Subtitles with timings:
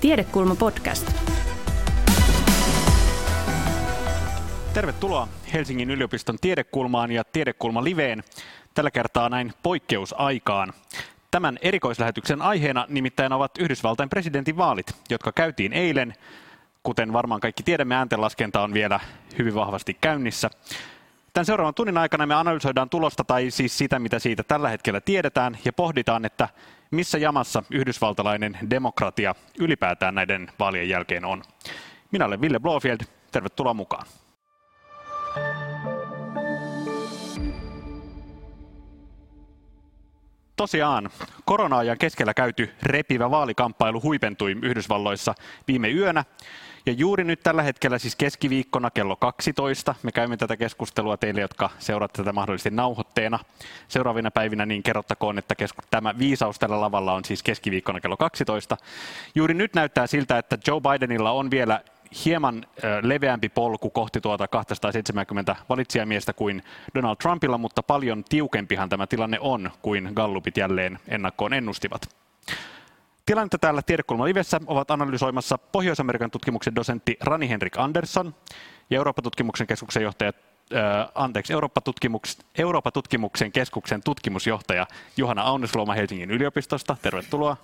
[0.00, 1.12] Tiedekulma podcast.
[4.74, 8.24] Tervetuloa Helsingin yliopiston Tiedekulmaan ja Tiedekulma Liveen.
[8.74, 10.72] Tällä kertaa näin poikkeusaikaan.
[11.30, 16.14] Tämän erikoislähetyksen aiheena nimittäin ovat Yhdysvaltain presidentinvaalit, jotka käytiin eilen.
[16.82, 19.00] Kuten varmaan kaikki tiedämme, ääntenlaskenta on vielä
[19.38, 20.50] hyvin vahvasti käynnissä.
[21.32, 25.58] Tämän seuraavan tunnin aikana me analysoidaan tulosta tai siis sitä, mitä siitä tällä hetkellä tiedetään
[25.64, 26.48] ja pohditaan, että
[26.90, 31.42] missä jamassa yhdysvaltalainen demokratia ylipäätään näiden vaalien jälkeen on.
[32.12, 33.00] Minä olen Ville Blofield,
[33.32, 34.06] tervetuloa mukaan.
[40.56, 41.10] Tosiaan,
[41.44, 45.34] korona-ajan keskellä käyty repivä vaalikamppailu huipentui Yhdysvalloissa
[45.68, 46.24] viime yönä.
[46.86, 51.70] Ja juuri nyt tällä hetkellä, siis keskiviikkona kello 12, me käymme tätä keskustelua teille, jotka
[51.78, 53.38] seuraatte tätä mahdollisesti nauhoitteena.
[53.88, 58.76] Seuraavina päivinä niin kerrottakoon, että kesku- tämä viisaus tällä lavalla on siis keskiviikkona kello 12.
[59.34, 61.80] Juuri nyt näyttää siltä, että Joe Bidenilla on vielä
[62.24, 62.66] hieman
[63.02, 66.62] leveämpi polku kohti tuota 270 valitsijamiestä kuin
[66.94, 72.16] Donald Trumpilla, mutta paljon tiukempihan tämä tilanne on kuin Gallupit jälleen ennakkoon ennustivat.
[73.30, 78.34] Tilannetta täällä Tiedekulma Livessä ovat analysoimassa Pohjois-Amerikan tutkimuksen dosentti Rani Henrik Andersson
[78.90, 80.32] ja Eurooppa-tutkimuksen keskuksen johtaja
[80.74, 84.86] äh, anteeksi, Eurooppa-tutkimuksen, Eurooppa-tutkimuksen keskuksen tutkimusjohtaja
[85.16, 86.96] Juhana Aunesluoma Helsingin yliopistosta.
[87.02, 87.56] Tervetuloa.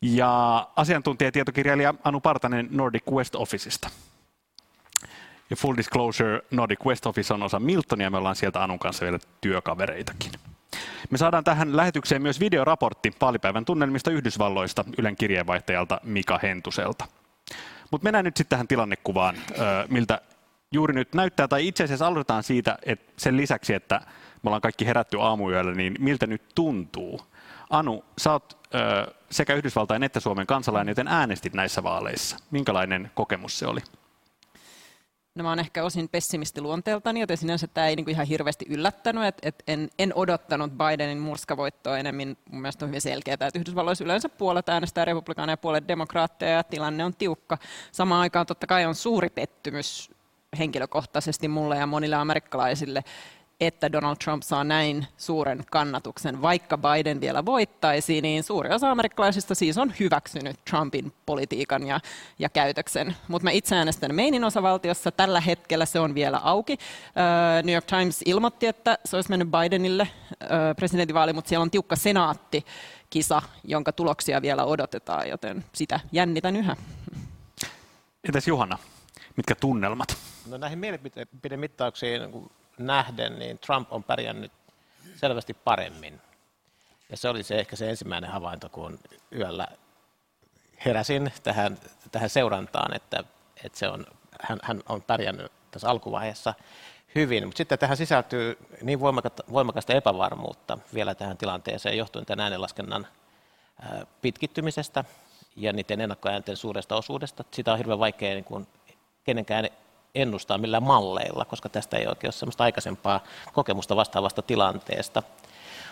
[0.00, 3.90] Ja asiantuntijatietokirjailija Anu Partanen Nordic West Officeista.
[5.50, 9.18] Ja full disclosure, Nordic West Office on osa Miltonia, me ollaan sieltä Anun kanssa vielä
[9.40, 10.32] työkavereitakin.
[11.10, 17.04] Me saadaan tähän lähetykseen myös videoraportti vaalipäivän tunnelmista Yhdysvalloista Ylen kirjeenvaihtajalta Mika Hentuselta.
[17.90, 19.36] Mutta mennään nyt sitten tähän tilannekuvaan,
[19.88, 20.20] miltä
[20.72, 24.00] juuri nyt näyttää, tai itse asiassa aloitetaan siitä, että sen lisäksi, että
[24.42, 27.20] me ollaan kaikki herätty aamuyöllä, niin miltä nyt tuntuu?
[27.70, 28.68] Anu, sä oot
[29.30, 32.36] sekä Yhdysvaltain että Suomen kansalainen, joten äänestit näissä vaaleissa.
[32.50, 33.80] Minkälainen kokemus se oli?
[35.34, 39.24] No oon ehkä osin pessimisti luonteeltani, joten sinänsä tämä ei niinku ihan hirveästi yllättänyt.
[39.24, 42.36] Et, et en, en odottanut Bidenin murskavoittoa enemmän.
[42.50, 46.64] Mun mielestä on hyvin selkeää, että Yhdysvalloissa yleensä puolet äänestää republikaaneja ja puolet demokraatteja ja
[46.64, 47.58] tilanne on tiukka.
[47.92, 50.10] Samaan aikaan totta kai on suuri pettymys
[50.58, 53.04] henkilökohtaisesti mulle ja monille amerikkalaisille,
[53.66, 56.42] että Donald Trump saa näin suuren kannatuksen.
[56.42, 62.00] Vaikka Biden vielä voittaisi, niin suuri osa amerikkalaisista siis on hyväksynyt Trumpin politiikan ja,
[62.38, 63.16] ja käytöksen.
[63.28, 65.12] Mutta mä itse äänestän Mainin osavaltiossa.
[65.12, 66.72] Tällä hetkellä se on vielä auki.
[66.72, 71.70] Uh, New York Times ilmoitti, että se olisi mennyt Bidenille uh, presidentinvaali, mutta siellä on
[71.70, 72.64] tiukka senaatti
[73.10, 76.76] kisa, jonka tuloksia vielä odotetaan, joten sitä jännitän yhä.
[78.24, 78.78] Entäs Johanna,
[79.36, 80.16] mitkä tunnelmat?
[80.50, 82.22] No näihin mielipidemittauksiin
[82.78, 84.52] nähden, niin Trump on pärjännyt
[85.16, 86.20] selvästi paremmin.
[87.10, 88.98] Ja se oli se ehkä se ensimmäinen havainto, kun
[89.32, 89.66] yöllä
[90.84, 91.78] heräsin tähän,
[92.12, 93.24] tähän seurantaan, että,
[93.64, 94.06] että se on,
[94.40, 96.54] hän, hän on pärjännyt tässä alkuvaiheessa
[97.14, 97.44] hyvin.
[97.44, 99.00] Mutta sitten tähän sisältyy niin
[99.52, 103.06] voimakasta epävarmuutta vielä tähän tilanteeseen johtuen tämän äänenlaskennan
[104.22, 105.04] pitkittymisestä
[105.56, 107.44] ja niiden ennakkoäänten suuresta osuudesta.
[107.50, 108.66] Sitä on hirveän vaikea niin kuin
[109.24, 109.68] kenenkään
[110.14, 115.22] ennustaa millään malleilla, koska tästä ei oikein ole sellaista aikaisempaa kokemusta vastaavasta tilanteesta.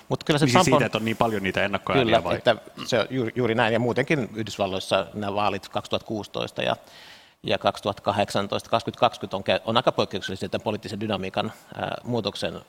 [0.08, 2.36] Mutta kyllä se niin Trump on, siitä, että on niin paljon niitä ennakkoääniä kyllä, vai?
[2.36, 2.56] Että
[2.86, 6.76] se on juuri, juuri näin, ja muutenkin Yhdysvalloissa nämä vaalit 2016 ja,
[7.42, 12.60] ja 2018, 2020 on, on aika poikkeuksellisia tämän poliittisen dynamiikan ää, muutoksen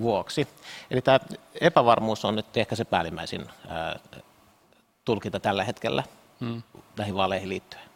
[0.00, 0.48] vuoksi.
[0.90, 1.20] Eli tämä
[1.60, 3.98] epävarmuus on nyt ehkä se päällimmäisin ää,
[5.04, 6.02] tulkinta tällä hetkellä
[6.40, 6.62] hmm.
[6.96, 7.89] näihin vaaleihin liittyen.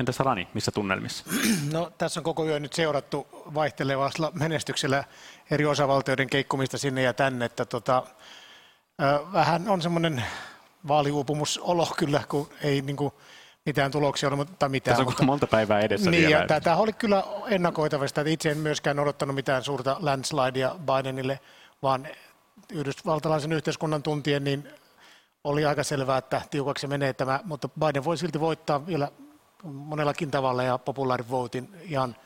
[0.00, 1.24] Entäs Rani, missä tunnelmissa?
[1.72, 5.04] No, tässä on koko yö nyt seurattu vaihtelevalla menestyksellä
[5.50, 7.44] eri osavaltioiden keikkumista sinne ja tänne.
[7.44, 8.02] Että tota,
[9.32, 10.24] vähän on semmoinen
[10.88, 13.12] vaaliuupumusolo kyllä, kun ei niin kuin,
[13.66, 14.92] mitään tuloksia ole, mutta mitään.
[14.92, 16.60] Tässä on mutta, monta päivää edessä niin, vielä.
[16.60, 21.40] Tämä oli kyllä ennakoitavasti, että itse en myöskään odottanut mitään suurta landslidea Bidenille,
[21.82, 22.08] vaan
[22.72, 24.68] yhdysvaltalaisen yhteiskunnan tuntien niin
[25.44, 29.08] oli aika selvää, että tiukaksi menee tämä, mutta Biden voi silti voittaa vielä
[29.62, 32.16] monellakin tavalla ja popular votein ihan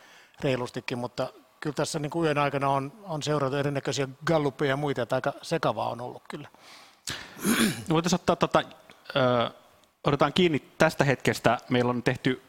[0.40, 5.02] reilustikin, mutta kyllä tässä niin kuin yön aikana on, on seurata erinäköisiä galluppeja ja muita,
[5.02, 6.48] että aika sekavaa on ollut kyllä.
[7.88, 8.62] No, voitaisiin ottaa, tota,
[9.16, 9.50] ö,
[10.04, 11.58] otetaan kiinni tästä hetkestä.
[11.68, 12.42] Meillä on tehty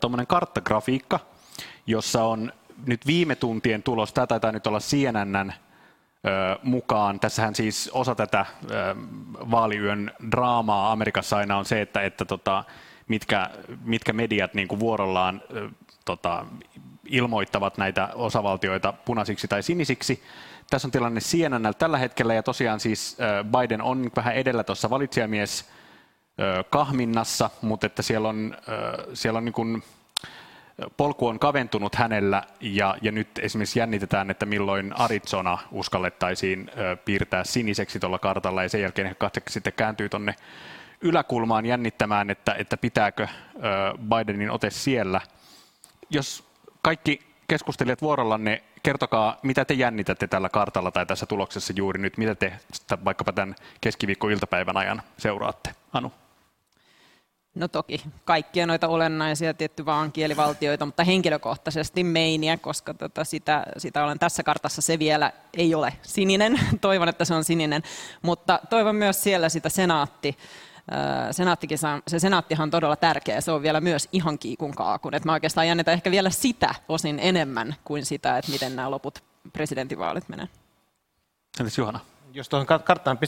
[0.00, 1.20] tuommoinen karttagrafiikka,
[1.86, 2.52] jossa on
[2.86, 7.20] nyt viime tuntien tulos, tämä taitaa nyt olla CNNn ö, mukaan.
[7.20, 8.94] Tässähän siis osa tätä ö,
[9.50, 12.64] vaaliyön draamaa Amerikassa aina on se, että, että tota,
[13.12, 13.50] mitkä,
[13.84, 15.42] mitkä mediat niin kuin vuorollaan
[16.04, 16.46] tota,
[17.06, 20.22] ilmoittavat näitä osavaltioita punaisiksi tai sinisiksi.
[20.70, 25.70] Tässä on tilanne CNN tällä hetkellä ja tosiaan siis Biden on vähän edellä tuossa valitsijamies
[26.70, 28.56] kahminnassa, mutta että siellä on,
[29.14, 29.82] siellä on niin kuin,
[30.96, 36.70] polku on kaventunut hänellä ja, ja nyt esimerkiksi jännitetään, että milloin Arizona uskallettaisiin
[37.04, 40.34] piirtää siniseksi tuolla kartalla ja sen jälkeen katse sitten kääntyy tuonne
[41.02, 43.28] yläkulmaan jännittämään, että, että pitääkö
[44.08, 45.20] Bidenin ote siellä.
[46.10, 46.44] Jos
[46.82, 52.34] kaikki keskustelijat vuorollanne, kertokaa, mitä te jännitätte tällä kartalla tai tässä tuloksessa juuri nyt, mitä
[52.34, 52.52] te
[53.04, 55.74] vaikkapa tämän keskiviikko-iltapäivän ajan seuraatte.
[55.92, 56.12] Anu.
[57.54, 64.04] No toki kaikkia noita olennaisia tietty vaan kielivaltioita, mutta henkilökohtaisesti meiniä, koska tota sitä, sitä
[64.04, 66.60] olen tässä kartassa, se vielä ei ole sininen.
[66.80, 67.82] Toivon, että se on sininen,
[68.22, 70.36] mutta toivon myös siellä sitä senaatti
[72.06, 75.14] se senaattihan on todella tärkeä, se on vielä myös ihan kiikun kaakun.
[75.14, 79.22] Et mä oikeastaan jännitän ehkä vielä sitä osin enemmän kuin sitä, että miten nämä loput
[79.52, 80.48] presidentinvaalit menee.
[81.60, 82.00] Entäs Juhana?
[82.34, 83.18] Jos tuohon karttaan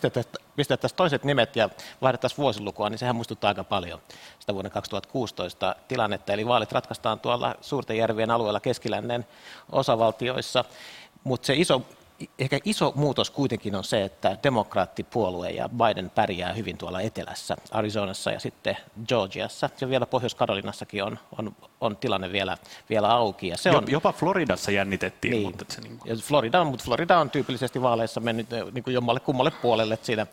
[0.56, 1.68] pistettäisiin toiset nimet ja
[2.02, 4.00] vaihdettaisiin vuosilukua, niin sehän muistuttaa aika paljon
[4.38, 6.32] sitä vuoden 2016 tilannetta.
[6.32, 9.26] Eli vaalit ratkaistaan tuolla Suurten järvien alueella keskilännen
[9.72, 10.64] osavaltioissa,
[11.24, 11.82] mutta se iso
[12.38, 18.30] ehkä iso muutos kuitenkin on se, että demokraattipuolue ja Biden pärjää hyvin tuolla etelässä, Arizonassa
[18.30, 18.76] ja sitten
[19.08, 19.70] Georgiassa.
[19.80, 22.56] Ja vielä Pohjois-Karolinassakin on, on, on tilanne vielä,
[22.90, 23.48] vielä auki.
[23.48, 25.30] Ja se on, Jopa Floridassa jännitettiin.
[25.30, 25.46] Niin.
[25.46, 26.10] Mutta se niin kuin...
[26.10, 29.94] ja Florida, on, mutta Florida on tyypillisesti vaaleissa mennyt eh, niin kuin jommalle kummalle puolelle.
[29.94, 30.26] Että siinä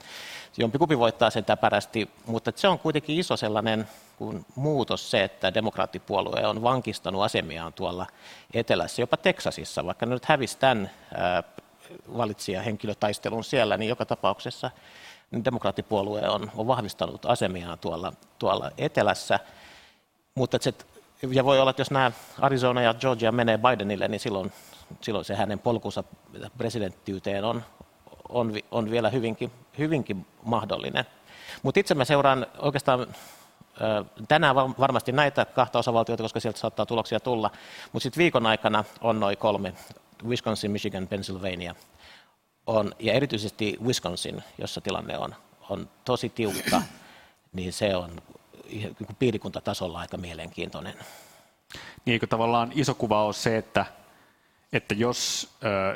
[0.58, 6.48] jompikumpi voittaa sen täpärästi, mutta se on kuitenkin iso sellainen kuin muutos se, että demokraattipuolue
[6.48, 8.08] on vankistanut asemiaan tuolla
[8.54, 10.92] etelässä, jopa Teksasissa, vaikka ne nyt hävisi tämän
[12.66, 14.72] henkilötaistelun siellä, niin joka tapauksessa
[15.32, 19.40] niin demokraattipuolue on, on vahvistanut asemiaan tuolla, tuolla etelässä.
[20.36, 20.74] Mutta se,
[21.32, 22.12] ja voi olla, että jos nämä
[22.42, 24.52] Arizona ja Georgia menee Bidenille, niin silloin,
[25.02, 26.04] silloin se hänen polkunsa
[26.58, 27.64] presidenttiyteen on,
[28.30, 31.06] on, on vielä hyvinkin, hyvinkin mahdollinen.
[31.64, 33.08] Mutta itse mä seuraan oikeastaan
[34.28, 37.52] tänään varmasti näitä kahta osavaltiota, koska sieltä saattaa tuloksia tulla,
[37.92, 39.74] mutta sitten viikon aikana on noin kolme
[40.28, 41.76] Wisconsin, Michigan, Pennsylvania
[42.68, 45.36] on, ja erityisesti Wisconsin, jossa tilanne on,
[45.70, 46.82] on tosi tiukka,
[47.54, 48.22] niin se on
[49.20, 50.94] piirikuntatasolla aika mielenkiintoinen.
[52.06, 53.86] Niin, tavallaan iso kuva on se, että,
[54.74, 55.50] että jos,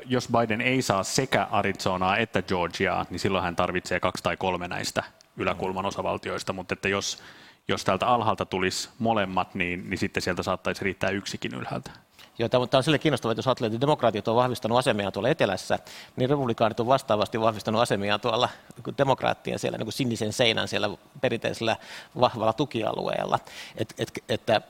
[0.05, 4.67] jos Biden ei saa sekä Arizonaa että Georgiaa, niin silloin hän tarvitsee kaksi tai kolme
[4.67, 5.03] näistä
[5.37, 7.23] yläkulman osavaltioista, mutta että jos,
[7.67, 11.91] jos täältä alhaalta tulisi molemmat, niin, niin sitten sieltä saattaisi riittää yksikin ylhäältä.
[12.37, 15.79] Joo, tämä on sille kiinnostavaa, että jos ajattelee, että demokraatit on vahvistanut asemiaan tuolla etelässä,
[16.15, 18.49] niin republikaanit on vastaavasti vahvistanut asemiaan tuolla
[18.97, 20.89] demokraattien siellä niin kuin sinisen seinän siellä
[21.21, 21.75] perinteisellä
[22.19, 23.39] vahvalla tukialueella.
[23.77, 24.61] Et, et, että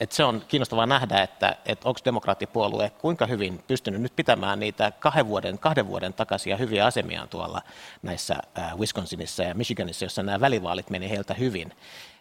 [0.00, 4.90] et se on kiinnostavaa nähdä, että et onko demokraattipuolue kuinka hyvin pystynyt nyt pitämään niitä
[4.90, 7.62] kahden vuoden, kahden vuoden takaisia hyviä asemiaan tuolla
[8.02, 8.36] näissä
[8.78, 11.72] Wisconsinissa ja Michiganissa, jossa nämä välivaalit meni heiltä hyvin.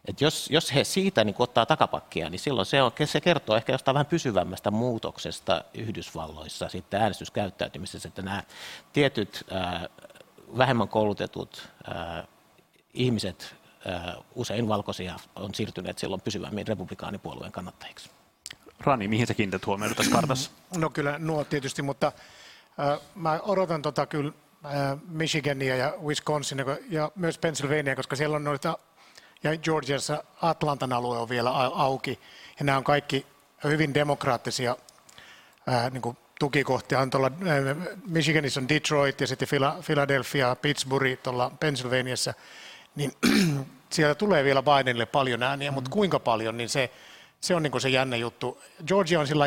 [0.05, 3.71] Et jos, jos he siitä niin ottaa takapakkia, niin silloin se, on, se kertoo ehkä
[3.71, 8.43] jostain vähän pysyvämmästä muutoksesta Yhdysvalloissa sitten äänestyskäyttäytymisessä, että nämä
[8.93, 9.83] tietyt äh,
[10.57, 12.27] vähemmän koulutetut äh,
[12.93, 13.58] ihmiset, äh,
[14.35, 18.09] usein valkoisia, on siirtyneet silloin pysyvämmin republikaanipuolueen kannattajiksi.
[18.79, 20.51] Rani, mihin sä kiinnität huomioon tässä kartassa?
[20.77, 22.11] No kyllä nuo tietysti, mutta
[22.79, 24.31] äh, mä odotan tota kyllä
[24.65, 24.71] äh,
[25.07, 28.77] Michigania ja Wisconsin ja myös Pennsylvania, koska siellä on noita
[29.43, 32.19] ja Georgiassa Atlantan alue on vielä auki.
[32.59, 33.25] Ja nämä on kaikki
[33.63, 34.75] hyvin demokraattisia
[35.67, 36.99] ää, niin kuin tukikohtia.
[36.99, 37.75] On tuolla, ää,
[38.07, 39.47] Michiganissa on Detroit ja sitten
[39.85, 42.33] Philadelphia, Pittsburgh tuolla Pennsylvaniassa.
[42.95, 43.11] Niin
[43.89, 45.75] siellä tulee vielä Bidenille paljon ääniä, mm.
[45.75, 46.91] mutta kuinka paljon, niin se,
[47.41, 48.61] se on niin kuin se jännä juttu.
[48.87, 49.45] Georgia on sillä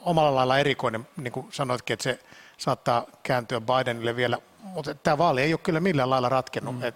[0.00, 2.18] omalla lailla erikoinen, niin kuin sanoitkin, että se
[2.58, 6.76] saattaa kääntyä Bidenille vielä, mutta tämä vaali ei ole kyllä millään lailla ratkennut.
[6.76, 6.82] Mm.
[6.82, 6.94] Et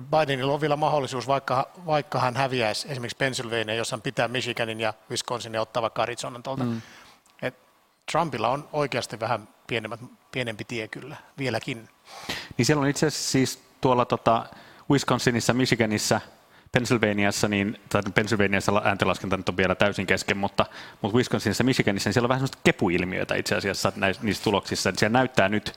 [0.00, 4.94] Bidenilla on vielä mahdollisuus, vaikka, vaikka hän häviäisi esimerkiksi Pennsylvania, jos hän pitää Michiganin ja
[5.10, 6.64] Wisconsin ja ottaa vaikka Arizonan tuolta.
[6.64, 6.82] Mm.
[7.42, 7.54] Et
[8.12, 10.00] Trumpilla on oikeasti vähän pienemmät,
[10.32, 11.88] pienempi tie kyllä vieläkin.
[12.56, 14.46] Niin siellä on itse asiassa siis tuolla tota
[14.92, 16.20] Wisconsinissa, Michiganissa,
[16.72, 20.66] Pennsylvaniassa, niin, tai Pennsylvaniassa ääntenlaskenta nyt on vielä täysin kesken, mutta,
[21.02, 24.92] mutta Wisconsinissa, Michiganissa, niin siellä on vähän sellaista kepuilmiötä itse asiassa niissä tuloksissa.
[24.96, 25.74] Siellä näyttää nyt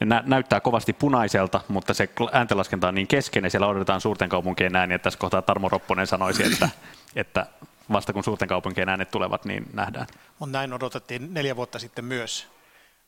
[0.00, 4.76] ne näyttää kovasti punaiselta, mutta se ääntenlaskenta on niin kesken ja siellä odotetaan suurten kaupunkien
[4.76, 4.98] ääniä.
[4.98, 6.68] Tässä kohtaa Tarmo Ropponen sanoisi, että,
[7.16, 7.46] että
[7.92, 10.06] vasta kun suurten kaupunkien äänet tulevat, niin nähdään.
[10.38, 12.48] Mutta näin odotettiin neljä vuotta sitten myös.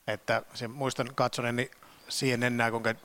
[0.07, 1.71] Että se, muistan katsoneeni
[2.09, 2.95] siihen enää, kuinka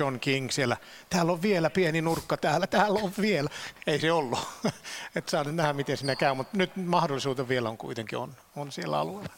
[0.00, 0.76] John King siellä,
[1.10, 3.50] täällä on vielä pieni nurkka täällä, täällä on vielä.
[3.86, 4.38] Ei se ollut.
[5.16, 8.98] että saa nähdä, miten siinä käy, mutta nyt mahdollisuutta vielä on kuitenkin on, on siellä
[8.98, 9.34] alueella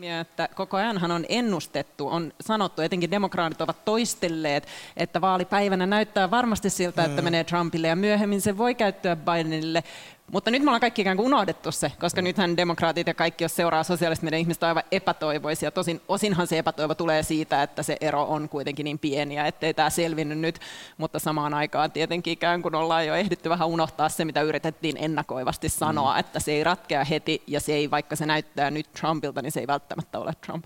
[0.00, 6.30] ilmiö, että koko ajanhan on ennustettu, on sanottu, etenkin demokraatit ovat toistelleet, että vaalipäivänä näyttää
[6.30, 7.24] varmasti siltä, että mm.
[7.24, 9.84] menee Trumpille ja myöhemmin se voi käyttyä Bidenille.
[10.32, 12.24] Mutta nyt me ollaan kaikki ikään kuin unohdettu se, koska mm.
[12.24, 15.70] nythän demokraatit ja kaikki, jos seuraa sosiaalista meidän ihmistä, on aivan epätoivoisia.
[15.70, 19.74] Tosin osinhan se epätoivo tulee siitä, että se ero on kuitenkin niin pieni ja ettei
[19.74, 20.58] tämä selvinnyt nyt,
[20.98, 25.68] mutta samaan aikaan tietenkin ikään kuin ollaan jo ehditty vähän unohtaa se, mitä yritettiin ennakoivasti
[25.68, 26.20] sanoa, mm.
[26.20, 29.60] että se ei ratkea heti ja se ei, vaikka se näyttää nyt Trumpilta, niin se
[29.60, 30.64] ei välttämättä ole Trump.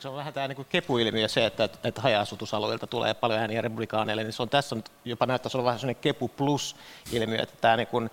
[0.00, 4.32] Se on vähän tämä niin kepuilmiö se, että, että haja-asutusalueilta tulee paljon ääniä republikaaneille, niin
[4.32, 8.10] se on tässä on, jopa näyttäisi olla vähän sellainen kepu plus-ilmiö, että tämä niin kuin,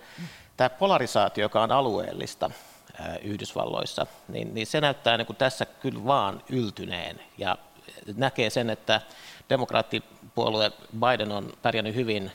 [0.62, 2.50] tämä polarisaatio, joka on alueellista
[3.22, 7.58] Yhdysvalloissa, niin, niin se näyttää niin kuin tässä kyllä vaan yltyneen ja
[8.16, 9.00] näkee sen, että
[9.52, 12.32] demokraattipuolue Biden on pärjännyt hyvin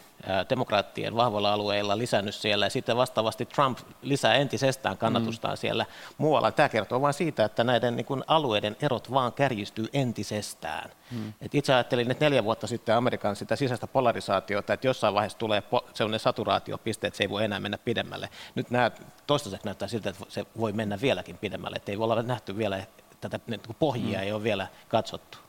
[0.49, 5.57] demokraattien vahvoilla alueilla lisännyt siellä ja sitten vastaavasti Trump lisää entisestään kannatustaan mm.
[5.57, 5.85] siellä
[6.17, 6.51] muualla.
[6.51, 10.91] Tämä kertoo vain siitä, että näiden niin kuin, alueiden erot vaan kärjistyy entisestään.
[11.11, 11.33] Mm.
[11.41, 15.63] Et itse ajattelin, että neljä vuotta sitten Amerikan sitä sisäistä polarisaatiota, että jossain vaiheessa tulee
[15.93, 18.29] sellainen saturaatiopiste, että se ei voi enää mennä pidemmälle.
[18.55, 18.91] Nyt nämä
[19.27, 22.83] toistaiseksi näyttää siltä, että se voi mennä vieläkin pidemmälle, että ei voi olla nähty vielä,
[23.21, 24.23] tätä niin pohjia mm.
[24.23, 25.46] ei ole vielä katsottu.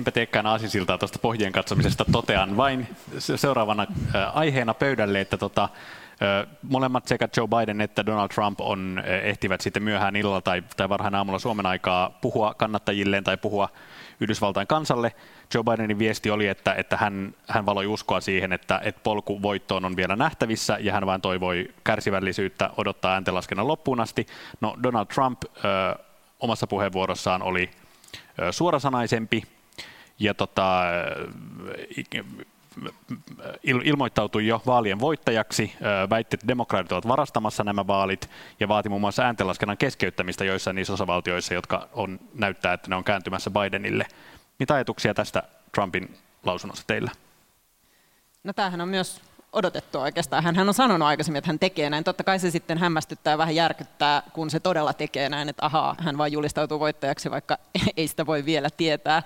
[0.00, 2.88] Enpä teekään aasisiltaa tuosta pohjien katsomisesta, totean vain
[3.18, 3.86] seuraavana
[4.34, 5.68] aiheena pöydälle, että tota,
[6.62, 11.14] molemmat sekä Joe Biden että Donald Trump on, ehtivät sitten myöhään illalla tai, tai varhain
[11.14, 13.68] aamulla Suomen aikaa puhua kannattajilleen tai puhua
[14.20, 15.12] Yhdysvaltain kansalle.
[15.54, 19.84] Joe Bidenin viesti oli, että, että hän, hän valoi uskoa siihen, että, että polku voittoon
[19.84, 24.26] on vielä nähtävissä ja hän vain toivoi kärsivällisyyttä odottaa ääntenlaskennan loppuun asti.
[24.60, 25.48] No Donald Trump ö,
[26.40, 27.70] omassa puheenvuorossaan oli
[28.42, 29.42] ö, suorasanaisempi,
[30.20, 30.82] ja tota,
[33.62, 35.72] ilmoittautui jo vaalien voittajaksi,
[36.10, 40.92] väitti, että demokraatit ovat varastamassa nämä vaalit ja vaati muun muassa ääntenlaskennan keskeyttämistä joissain niissä
[40.92, 44.06] osavaltioissa, jotka on, näyttää, että ne on kääntymässä Bidenille.
[44.58, 45.42] Mitä ajatuksia tästä
[45.74, 47.10] Trumpin lausunnosta teillä?
[48.44, 49.20] No tämähän on myös
[49.52, 50.44] odotettu oikeastaan.
[50.44, 52.04] Hän on sanonut aikaisemmin, että hän tekee näin.
[52.04, 55.96] Totta kai se sitten hämmästyttää ja vähän järkyttää, kun se todella tekee näin, että ahaa,
[55.98, 57.58] hän vain julistautuu voittajaksi, vaikka
[57.96, 59.22] ei sitä voi vielä tietää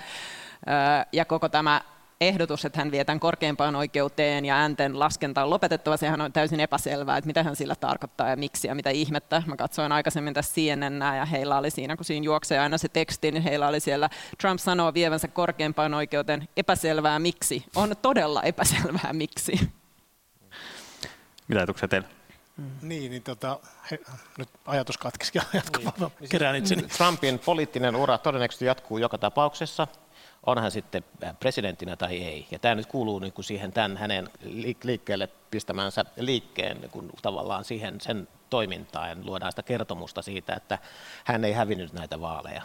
[1.12, 1.80] ja koko tämä
[2.21, 6.61] ehdotus, että hän vie tämän korkeimpaan oikeuteen ja äänten laskenta on lopetettava, sehän on täysin
[6.61, 9.42] epäselvää, että mitä hän sillä tarkoittaa ja miksi ja mitä ihmettä.
[9.47, 13.33] Mä katsoin aikaisemmin tässä CNN ja heillä oli siinä, kun siinä juoksee aina se teksti,
[13.33, 17.64] niin heillä oli siellä Trump sanoo vievänsä korkeimpaan oikeuteen epäselvää miksi.
[17.76, 19.61] On todella epäselvää miksi.
[21.49, 22.09] Mitä ajatuksia teillä?
[22.56, 22.71] Mm.
[22.83, 23.99] Niin, niin tota, he,
[24.38, 26.28] nyt ajatus katkisikin, niin.
[26.28, 26.83] kerään itseni.
[26.83, 29.88] Trumpin poliittinen ura todennäköisesti jatkuu joka tapauksessa
[30.47, 31.05] on hän sitten
[31.41, 32.47] presidenttinä tai ei.
[32.51, 34.31] Ja tämä nyt kuuluu niin kuin siihen tämän hänen
[34.83, 39.27] liikkeelle pistämänsä liikkeen niin kuin tavallaan siihen sen toimintaan.
[39.27, 40.79] Luodaan sitä kertomusta siitä, että
[41.25, 42.63] hän ei hävinnyt näitä vaaleja.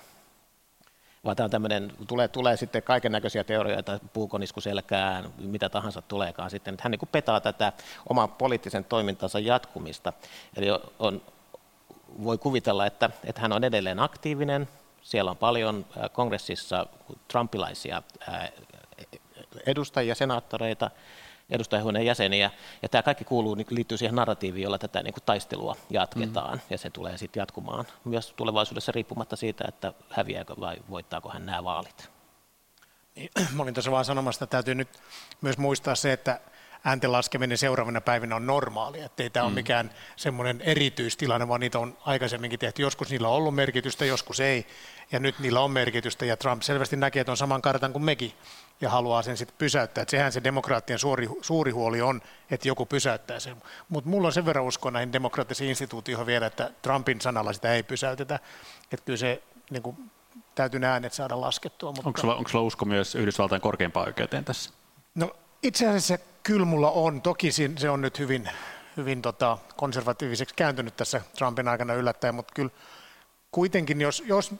[1.24, 6.50] Vaan tämä on tämmöinen, tulee, tulee sitten kaiken näköisiä teorioita, puukonisku selkään, mitä tahansa tuleekaan
[6.50, 6.74] sitten.
[6.74, 7.74] Että hän niin kuin petaa tätä
[8.10, 10.14] oman poliittisen toimintansa jatkumista.
[10.56, 10.68] Eli
[11.00, 11.22] on,
[12.24, 14.68] voi kuvitella, että, että hän on edelleen aktiivinen,
[15.02, 16.86] siellä on paljon kongressissa
[17.28, 18.04] trumpilaisia
[19.66, 20.92] edustajia, senaattoreita,
[21.50, 22.52] edustajahuoneen jäseniä,
[22.82, 26.62] ja tämä kaikki kuuluu, niin liittyy siihen narratiiviin, jolla tätä niin kuin taistelua jatketaan, mm.
[26.70, 31.64] ja se tulee sitten jatkumaan myös tulevaisuudessa riippumatta siitä, että häviääkö vai voittaako hän nämä
[31.64, 32.10] vaalit.
[33.16, 34.90] Niin, mä olin tuossa vaan sanomassa, että täytyy nyt
[35.42, 36.42] myös muistaa se, että
[36.84, 39.48] äänten laskeminen seuraavana päivinä on normaalia, ettei tämä mm.
[39.48, 42.82] ole mikään semmoinen erityistilanne, vaan niitä on aikaisemminkin tehty.
[42.82, 44.68] Joskus niillä on ollut merkitystä, joskus ei,
[45.12, 48.34] ja nyt niillä on merkitystä, ja Trump selvästi näkee, että on saman kartan kuin mekin,
[48.82, 50.02] ja haluaa sen sitten pysäyttää.
[50.02, 52.22] Että sehän se demokraattien suuri, suuri huoli on,
[52.52, 53.56] että joku pysäyttää sen.
[53.90, 57.84] Mutta mulla on sen verran uskoa näihin demokraattisiin instituutioihin vielä, että Trumpin sanalla sitä ei
[57.84, 58.40] pysäytetä.
[58.92, 60.12] Että kyllä se niin kuin,
[60.56, 61.92] täytyy ne äänet saada laskettua.
[61.92, 62.08] Mutta...
[62.10, 64.72] Onko, sulla, onko sulla usko myös Yhdysvaltain korkeimpaan oikeuteen tässä?
[65.16, 67.22] No itse asiassa kyllä mulla on.
[67.22, 68.50] Toki se on nyt hyvin,
[68.98, 72.72] hyvin tota, konservatiiviseksi kääntynyt tässä Trumpin aikana yllättäen, mutta kyllä
[73.52, 74.56] kuitenkin, jos, jos,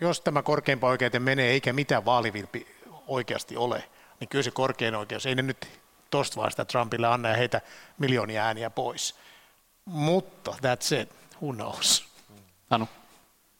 [0.00, 2.66] jos tämä korkeimpaan oikeuteen menee eikä mitään vaalivilpi
[3.06, 3.84] oikeasti ole,
[4.20, 5.68] niin kyllä se korkein oikeus, ei ne nyt
[6.10, 7.60] tosta vaan sitä Trumpille anna ja heitä
[7.98, 9.14] miljoonia ääniä pois.
[9.84, 11.08] Mutta that's it,
[11.42, 12.08] who knows.
[12.70, 12.88] Anu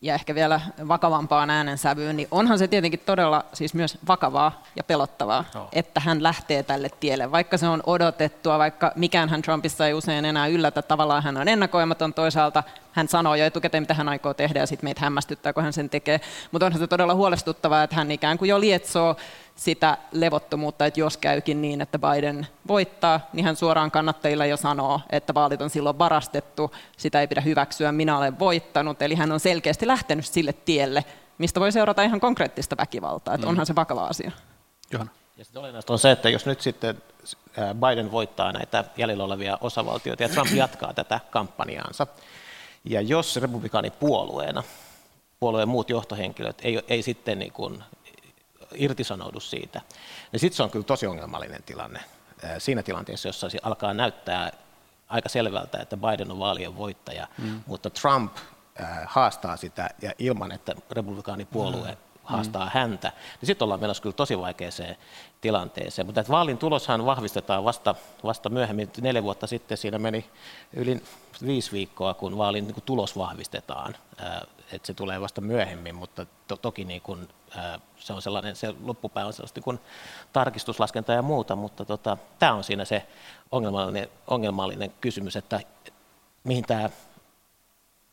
[0.05, 5.45] ja ehkä vielä vakavampaan äänensävyyn, niin onhan se tietenkin todella siis myös vakavaa ja pelottavaa,
[5.55, 5.69] no.
[5.73, 7.33] että hän lähtee tälle tielle.
[7.33, 11.49] Vaikka se on odotettua, vaikka mikään hän Trumpissa ei usein enää yllätä, tavallaan hän on
[11.49, 15.63] ennakoimaton toisaalta, hän sanoo jo etukäteen, mitä hän aikoo tehdä, ja sitten meitä hämmästyttää, kun
[15.63, 16.21] hän sen tekee.
[16.51, 19.17] Mutta onhan se todella huolestuttavaa, että hän ikään kuin jo lietsoo
[19.57, 25.01] sitä levottomuutta, että jos käykin niin, että Biden voittaa, niin hän suoraan kannattajilla jo sanoo,
[25.11, 29.03] että vaalit on silloin varastettu, sitä ei pidä hyväksyä, minä olen voittanut.
[29.03, 31.05] Eli hän on selkeästi lähtenyt sille tielle,
[31.39, 33.35] mistä voi seurata ihan konkreettista väkivaltaa.
[33.35, 33.51] Että mm.
[33.51, 34.31] onhan se vakava asia.
[34.93, 35.13] Johanna.
[35.37, 37.03] Ja sitten olennaista on se, että jos nyt sitten
[37.75, 42.07] Biden voittaa näitä jäljellä olevia osavaltioita ja Trump jatkaa tätä kampanjaansa,
[42.85, 44.63] ja jos republikaanipuolueena
[45.41, 47.83] puolueen muut johtohenkilöt ei, ei sitten niin kuin
[48.77, 49.81] irtisanoudu siitä,
[50.33, 52.01] niin sitten se on kyllä tosi ongelmallinen tilanne
[52.59, 54.53] siinä tilanteessa, jossa alkaa näyttää
[55.09, 57.61] aika selvältä, että Biden on vaalien voittaja, mm.
[57.67, 58.37] mutta Trump
[59.07, 62.71] haastaa sitä ja ilman, että republikaanipuolue mm haastaa mm.
[62.75, 64.97] häntä, niin sitten ollaan menossa kyllä tosi vaikeaseen
[65.41, 66.07] tilanteeseen.
[66.07, 68.91] Mutta vaalin tuloshan vahvistetaan vasta, vasta myöhemmin.
[69.01, 70.31] Neljä vuotta sitten siinä meni
[70.73, 71.03] yli
[71.47, 73.97] viisi viikkoa, kun vaalin niin kuin tulos vahvistetaan.
[74.73, 77.29] Että se tulee vasta myöhemmin, mutta to, toki niin kuin,
[77.97, 79.81] se on sellainen, se loppupää on sellaista niin kuin
[80.33, 83.07] tarkistuslaskenta ja muuta, mutta tota, tämä on siinä se
[83.53, 85.61] ongelmallinen, ongelmallinen kysymys, että
[86.45, 86.91] mihin tämä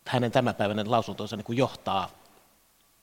[0.07, 2.09] hänen tämänpäiväinen lausuntonsa niin johtaa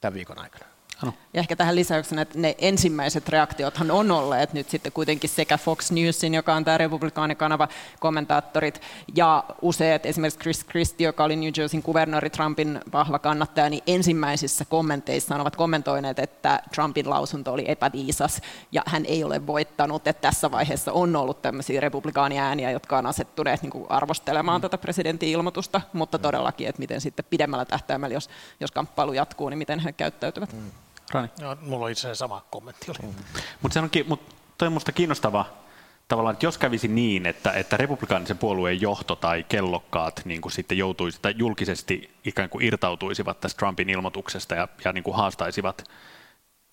[0.01, 0.65] tämän viikon aikana.
[1.03, 1.13] Ano.
[1.35, 5.91] Ja ehkä tähän lisäyksenä, että ne ensimmäiset reaktiothan on olleet nyt sitten kuitenkin sekä Fox
[5.91, 7.69] Newsin, joka on tämä republikaanikanava,
[8.01, 8.81] kommentaattorit,
[9.17, 14.65] ja useat, esimerkiksi Chris Christie, joka oli New Jerseyn kuvernööri Trumpin vahva kannattaja, niin ensimmäisissä
[14.65, 18.41] kommenteissaan ovat kommentoineet, että Trumpin lausunto oli epäviisas,
[18.73, 23.63] ja hän ei ole voittanut, että tässä vaiheessa on ollut tämmöisiä republikaaniääniä, jotka on asettuneet
[23.63, 24.63] niin arvostelemaan mm.
[24.63, 29.59] tätä presidentin ilmoitusta, mutta todellakin, että miten sitten pidemmällä tähtäimellä, jos, jos kamppailu jatkuu, niin
[29.59, 30.53] miten he käyttäytyvät.
[30.53, 30.71] Mm.
[31.13, 31.29] Rani?
[31.39, 32.91] Joo, mulla on itse asiassa sama kommentti.
[32.91, 32.99] Oli.
[33.03, 33.41] Mm-hmm.
[33.63, 34.23] Mutta mut
[34.59, 35.47] toi on musta kiinnostava
[36.09, 40.79] tavallaan, että jos kävisi niin, että, että republikaanisen puolueen johto tai kellokkaat niin kuin sitten
[40.79, 45.91] joutuisi tai julkisesti ikään kuin irtautuisivat tästä Trumpin ilmoituksesta ja, ja niin kuin haastaisivat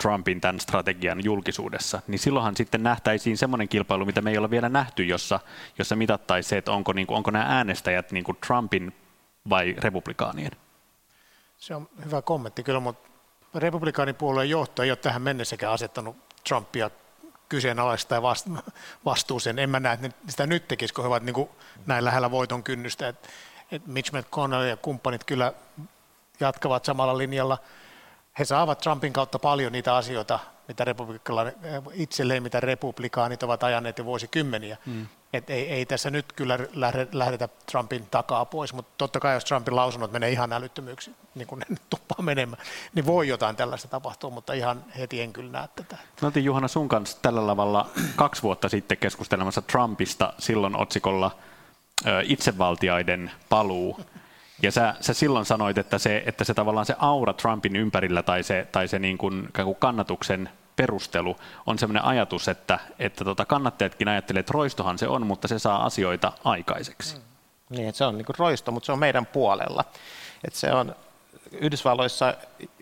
[0.04, 4.70] Trumpin tämän strategian julkisuudessa, niin silloinhan sitten nähtäisiin semmoinen kilpailu, mitä me ei ole vielä
[4.70, 5.40] nähty, jossa,
[5.78, 8.96] jossa mitattaisiin se, että onko, niin kuin, onko nämä äänestäjät niin kuin Trumpin
[9.50, 10.52] vai republikaanien.
[11.58, 13.10] Se on hyvä kommentti kyllä, mutta
[13.56, 16.16] republikaanipuolueen johto ei ole tähän mennessäkään asettanut
[16.48, 16.90] Trumpia
[17.50, 18.22] kyseenalaista ja
[19.06, 19.60] vastuuseen.
[19.60, 21.50] En mä näe, että sitä nyt tekisi, kun he ovat niin kuin
[21.86, 23.08] näin lähellä voiton kynnystä.
[23.08, 23.30] Et,
[23.72, 25.54] et Mitch McConnell ja kumppanit kyllä
[26.40, 27.58] jatkavat samalla linjalla.
[28.40, 30.86] He saavat Trumpin kautta paljon niitä asioita, mitä
[31.94, 34.78] itselleen, mitä republikaanit ovat ajaneet jo vuosikymmeniä.
[34.86, 35.08] Mm.
[35.34, 36.60] Et ei, ei tässä nyt kyllä
[37.12, 41.60] lähdetä Trumpin takaa pois, mutta totta kai jos Trumpin lausunnot menee ihan älyttömyyksi, niin kuin
[41.60, 45.98] ne tuppaa menemään, niin voi jotain tällaista tapahtua, mutta ihan heti en kyllä näe tätä.
[46.22, 51.32] Me oltiin Juhana sun kanssa tällä lavalla kaksi vuotta sitten keskustelemassa Trumpista silloin otsikolla
[52.24, 54.00] itsevaltiaiden paluu.
[54.62, 58.44] Ja sä, sä silloin sanoit, että se, että se tavallaan se aura Trumpin ympärillä tai
[58.44, 64.40] se, tai se niin kuin, kannatuksen perustelu on sellainen ajatus, että, että tota kannattajatkin ajattelee,
[64.40, 67.16] että roistohan se on, mutta se saa asioita aikaiseksi.
[67.16, 67.22] Mm.
[67.70, 69.86] Niin, että se on niin kuin roisto, mutta se on meidän puolella.
[70.44, 70.96] Että se on,
[71.52, 72.34] Yhdysvalloissa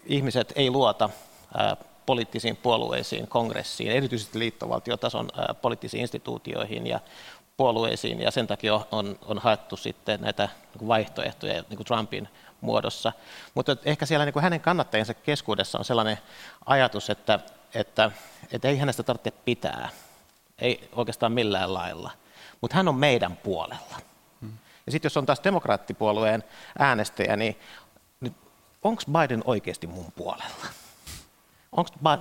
[0.06, 1.10] ihmiset ei luota
[1.58, 7.00] ää, poliittisiin puolueisiin, kongressiin, erityisesti liittovaltiotason ää, poliittisiin instituutioihin ja
[7.58, 12.30] puolueisiin, ja sen takia on, on haettu sitten näitä niin vaihtoehtoja niin kuin Trumpin
[12.62, 13.14] muodossa.
[13.54, 16.18] Mutta ehkä siellä niin kuin hänen kannattajiensa keskuudessa on sellainen
[16.66, 17.40] ajatus, että
[17.74, 18.12] että,
[18.52, 19.90] että ei hänestä tarvitse pitää,
[20.60, 22.12] ei oikeastaan millään lailla,
[22.62, 23.98] mutta hän on meidän puolella.
[24.86, 26.44] Ja sitten jos on taas demokraattipuolueen
[26.80, 27.60] äänestäjä, niin,
[28.20, 28.36] niin
[28.84, 30.66] onko Biden oikeasti mun puolella?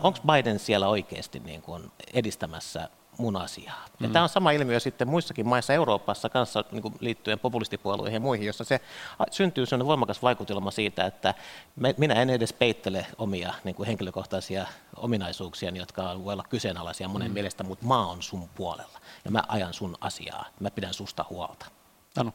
[0.02, 3.84] Onko Biden siellä oikeasti niin kuin edistämässä mun asiaa.
[4.00, 4.12] Ja mm.
[4.12, 8.46] Tämä on sama ilmiö sitten muissakin maissa Euroopassa kanssa niin kuin liittyen populistipuolueihin ja muihin,
[8.46, 8.80] jossa se
[9.30, 11.34] syntyy sellainen voimakas vaikutelma siitä, että
[11.76, 17.28] me, minä en edes peittele omia niin kuin henkilökohtaisia ominaisuuksia, jotka voi olla kyseenalaisia monen
[17.28, 17.34] mm.
[17.34, 21.66] mielestä, mutta maa on sun puolella ja mä ajan sun asiaa, mä pidän susta huolta.
[22.16, 22.30] Anu.
[22.30, 22.32] No,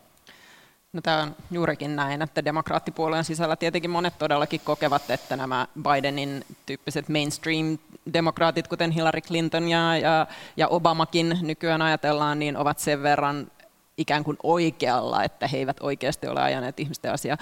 [1.03, 7.09] tämä on juurikin näin, että demokraattipuolueen sisällä tietenkin monet todellakin kokevat, että nämä Bidenin tyyppiset
[7.09, 13.51] mainstream-demokraatit, kuten Hillary Clinton ja, ja, ja Obamakin nykyään ajatellaan, niin ovat sen verran
[13.97, 17.37] ikään kuin oikealla, että he eivät oikeasti ole ajaneet ihmisten asiaa.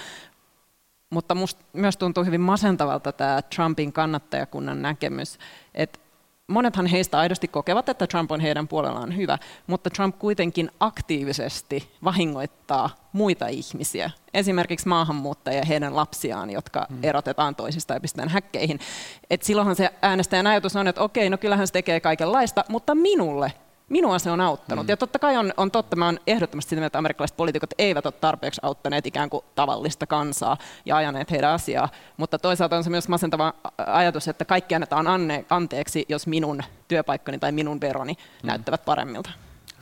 [1.10, 1.36] Mutta
[1.74, 5.38] myös tuntuu hyvin masentavalta tämä Trumpin kannattajakunnan näkemys,
[5.74, 6.00] että
[6.48, 12.90] monethan heistä aidosti kokevat, että Trump on heidän puolellaan hyvä, mutta Trump kuitenkin aktiivisesti vahingoittaa
[13.14, 17.00] muita ihmisiä, esimerkiksi maahanmuuttajia ja heidän lapsiaan, jotka hmm.
[17.04, 18.80] erotetaan toisista ja pistetään häkkeihin.
[19.30, 23.54] Et silloinhan se äänestäjän ajatus on, että okei, no kyllähän se tekee kaikenlaista, mutta minulle
[23.90, 24.86] Minua se on auttanut.
[24.86, 24.90] Mm.
[24.90, 28.14] Ja totta kai on, on totta, mä oon ehdottomasti sitä että amerikkalaiset poliitikot eivät ole
[28.22, 31.90] tarpeeksi auttaneet ikään kuin tavallista kansaa ja ajaneet heidän asiaa.
[32.18, 33.54] Mutta toisaalta on se myös masentava
[33.88, 38.48] ajatus, että kaikki annetaan anne, anteeksi, jos minun työpaikkani tai minun veroni mm.
[38.48, 39.30] näyttävät paremmilta.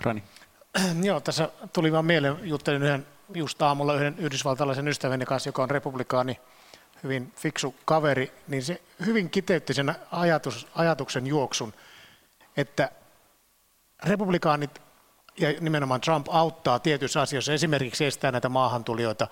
[0.01, 0.23] Rani.
[1.03, 5.69] Joo, tässä tuli vaan mieleen, juttelin yhden, just aamulla yhden yhdysvaltalaisen ystäväni kanssa, joka on
[5.69, 6.39] republikaani,
[7.03, 11.73] hyvin fiksu kaveri, niin se hyvin kiteytti sen ajatus, ajatuksen juoksun,
[12.57, 12.89] että
[14.03, 14.81] republikaanit
[15.39, 19.27] ja nimenomaan Trump auttaa tietyissä asioissa, esimerkiksi estää näitä maahantulijoita,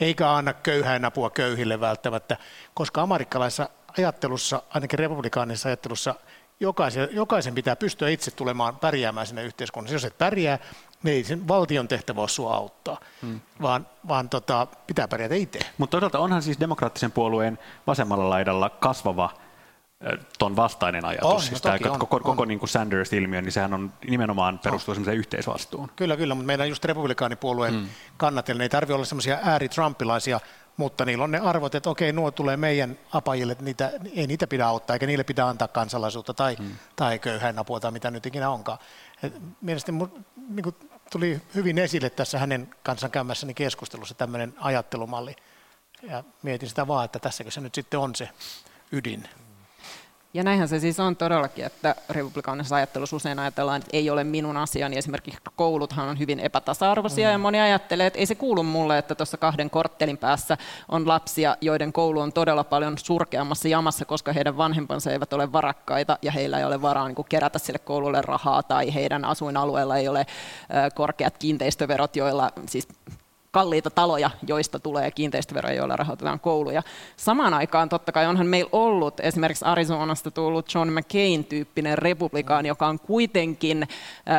[0.00, 2.36] eikä anna köyhään apua köyhille välttämättä,
[2.74, 6.14] koska amerikkalaisessa ajattelussa, ainakin republikaanisessa ajattelussa,
[6.60, 9.94] jokaisen, jokaisen pitää pystyä itse tulemaan pärjäämään sinne yhteiskunnassa.
[9.94, 10.58] Jos et pärjää,
[11.02, 13.40] niin ei sen valtion tehtävä ole sinua auttaa, hmm.
[13.62, 15.58] vaan, vaan tota, pitää pärjätä itse.
[15.78, 19.30] Mutta toisaalta onhan siis demokraattisen puolueen vasemmalla laidalla kasvava
[20.38, 21.30] ton vastainen ajatus.
[21.30, 22.22] Oh, siis no tämä on, koko, on.
[22.22, 24.96] koko niin kuin Sanders-ilmiö, niin sehän on nimenomaan perustuu oh.
[24.96, 25.90] semmoiseen yhteisvastuun.
[25.96, 27.88] Kyllä, kyllä, mutta meidän just republikaanipuolueen hmm.
[28.16, 30.40] kannattajille, ei tarvitse olla semmoisia ääri-trumpilaisia,
[30.76, 34.46] mutta niillä on ne arvot, että okei, nuo tulee meidän apajille, että niitä, ei niitä
[34.46, 36.76] pidä auttaa, eikä niille pidä antaa kansalaisuutta tai, hmm.
[36.96, 38.78] tai köyhän apua tai mitä nyt ikinä onkaan.
[39.22, 39.98] Et mielestäni
[40.48, 40.76] niin kuin
[41.12, 45.36] tuli hyvin esille tässä hänen kanssaan käymässäni keskustelussa tämmöinen ajattelumalli.
[46.02, 48.28] Ja mietin sitä vaan, että tässäkö se nyt sitten on se
[48.92, 49.28] ydin.
[50.34, 54.56] Ja näinhän se siis on todellakin, että republikaanisessa ajattelussa usein ajatellaan, että ei ole minun
[54.56, 54.98] asiani.
[54.98, 57.32] Esimerkiksi kouluthan on hyvin epätasa-arvoisia mm.
[57.32, 60.56] ja moni ajattelee, että ei se kuulu mulle, että tuossa kahden korttelin päässä
[60.88, 66.18] on lapsia, joiden koulu on todella paljon surkeammassa jamassa, koska heidän vanhempansa eivät ole varakkaita
[66.22, 70.26] ja heillä ei ole varaa niin kerätä sille koululle rahaa tai heidän asuinalueella ei ole
[70.94, 72.88] korkeat kiinteistöverot, joilla siis
[73.54, 76.82] kalliita taloja, joista tulee kiinteistöveroja, joilla rahoitetaan kouluja.
[77.16, 82.98] Samaan aikaan totta kai onhan meillä ollut esimerkiksi Arizonasta tullut John McCain-tyyppinen republikaani, joka on
[82.98, 83.88] kuitenkin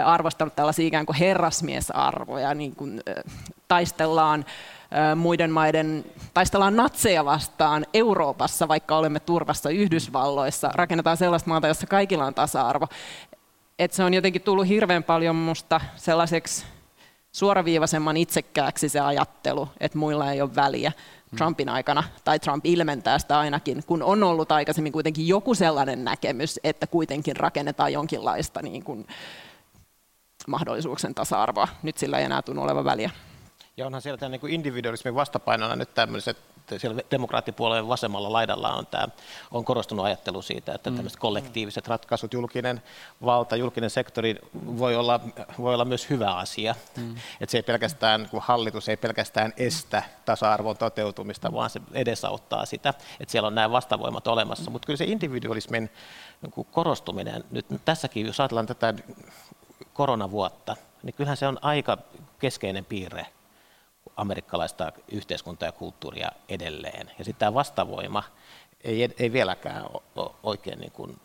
[0.06, 3.02] arvostanut tällaisia ikään kuin herrasmiesarvoja, niin kuin
[3.68, 4.46] taistellaan
[5.16, 12.26] muiden maiden, taistellaan natseja vastaan Euroopassa, vaikka olemme turvassa Yhdysvalloissa, rakennetaan sellaista maata, jossa kaikilla
[12.26, 12.88] on tasa-arvo.
[13.80, 16.66] Et se on jotenkin tullut hirveän paljon musta sellaiseksi
[17.36, 20.92] suoraviivaisemman itsekkääksi se ajattelu, että muilla ei ole väliä
[21.38, 26.60] Trumpin aikana, tai Trump ilmentää sitä ainakin, kun on ollut aikaisemmin kuitenkin joku sellainen näkemys,
[26.64, 29.08] että kuitenkin rakennetaan jonkinlaista niin kuin,
[30.48, 31.68] mahdollisuuksien tasa-arvoa.
[31.84, 33.10] Nyt sillä ei enää tunnu olevan väliä.
[33.78, 36.38] Ja onhan siellä tämän niin kuin individualismin vastapainona nyt tämmöiset
[36.78, 39.08] siellä demokraattipuolueen vasemmalla laidalla on, tämä,
[39.52, 40.96] on korostunut ajattelu siitä, että mm.
[40.96, 42.82] tämmöiset kollektiiviset ratkaisut, julkinen
[43.26, 45.20] valta, julkinen sektori voi olla,
[45.60, 46.76] voi olla myös hyvä asia.
[46.98, 47.16] Mm.
[47.42, 52.90] Että se ei pelkästään, kun hallitus ei pelkästään estä tasa-arvon toteutumista, vaan se edesauttaa sitä,
[53.20, 54.72] että siellä on nämä vastavoimat olemassa.
[54.72, 55.90] Mutta kyllä se individualismin
[56.42, 58.94] niin korostuminen, nyt tässäkin jos ajatellaan tätä
[59.94, 61.98] koronavuotta, niin kyllähän se on aika
[62.40, 63.26] keskeinen piirre
[64.18, 67.12] amerikkalaista yhteiskuntaa ja kulttuuria edelleen.
[67.18, 68.24] Ja sitten tämä vastavoima
[68.84, 71.20] ei, ei vieläkään ole oikein, niin kuin,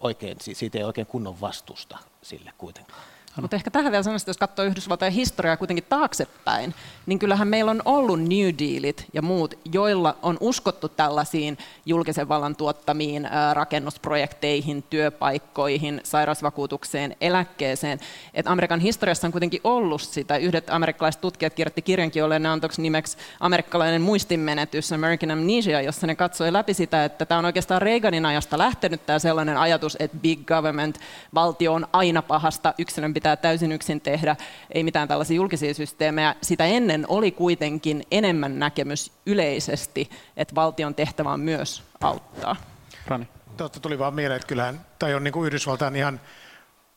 [0.00, 3.00] oikein, siitä ei oikein kunnon vastusta sille kuitenkaan.
[3.40, 6.74] Mutta ehkä tähän vielä sanoisin, jos katsoo Yhdysvaltojen historiaa kuitenkin taaksepäin,
[7.06, 12.56] niin kyllähän meillä on ollut New Dealit ja muut, joilla on uskottu tällaisiin julkisen vallan
[12.56, 18.00] tuottamiin rakennusprojekteihin, työpaikkoihin, sairausvakuutukseen, eläkkeeseen.
[18.34, 20.36] Et Amerikan historiassa on kuitenkin ollut sitä.
[20.36, 26.14] Yhdet amerikkalaiset tutkijat kirjoitti kirjankin, jolle ne antoiksi nimeksi amerikkalainen muistinmenetys, American Amnesia, jossa ne
[26.14, 30.46] katsoi läpi sitä, että tämä on oikeastaan Reaganin ajasta lähtenyt tämä sellainen ajatus, että big
[30.46, 31.00] government,
[31.34, 34.36] valtio on aina pahasta, yksilön pitää täysin yksin tehdä,
[34.70, 36.34] ei mitään tällaisia julkisia systeemejä.
[36.42, 42.56] Sitä ennen oli kuitenkin enemmän näkemys yleisesti, että valtion tehtävä on myös auttaa.
[43.06, 43.28] Rani.
[43.56, 46.20] Tuosta tuli vaan mieleen, että kyllähän, tai on niin kuin Yhdysvaltain ihan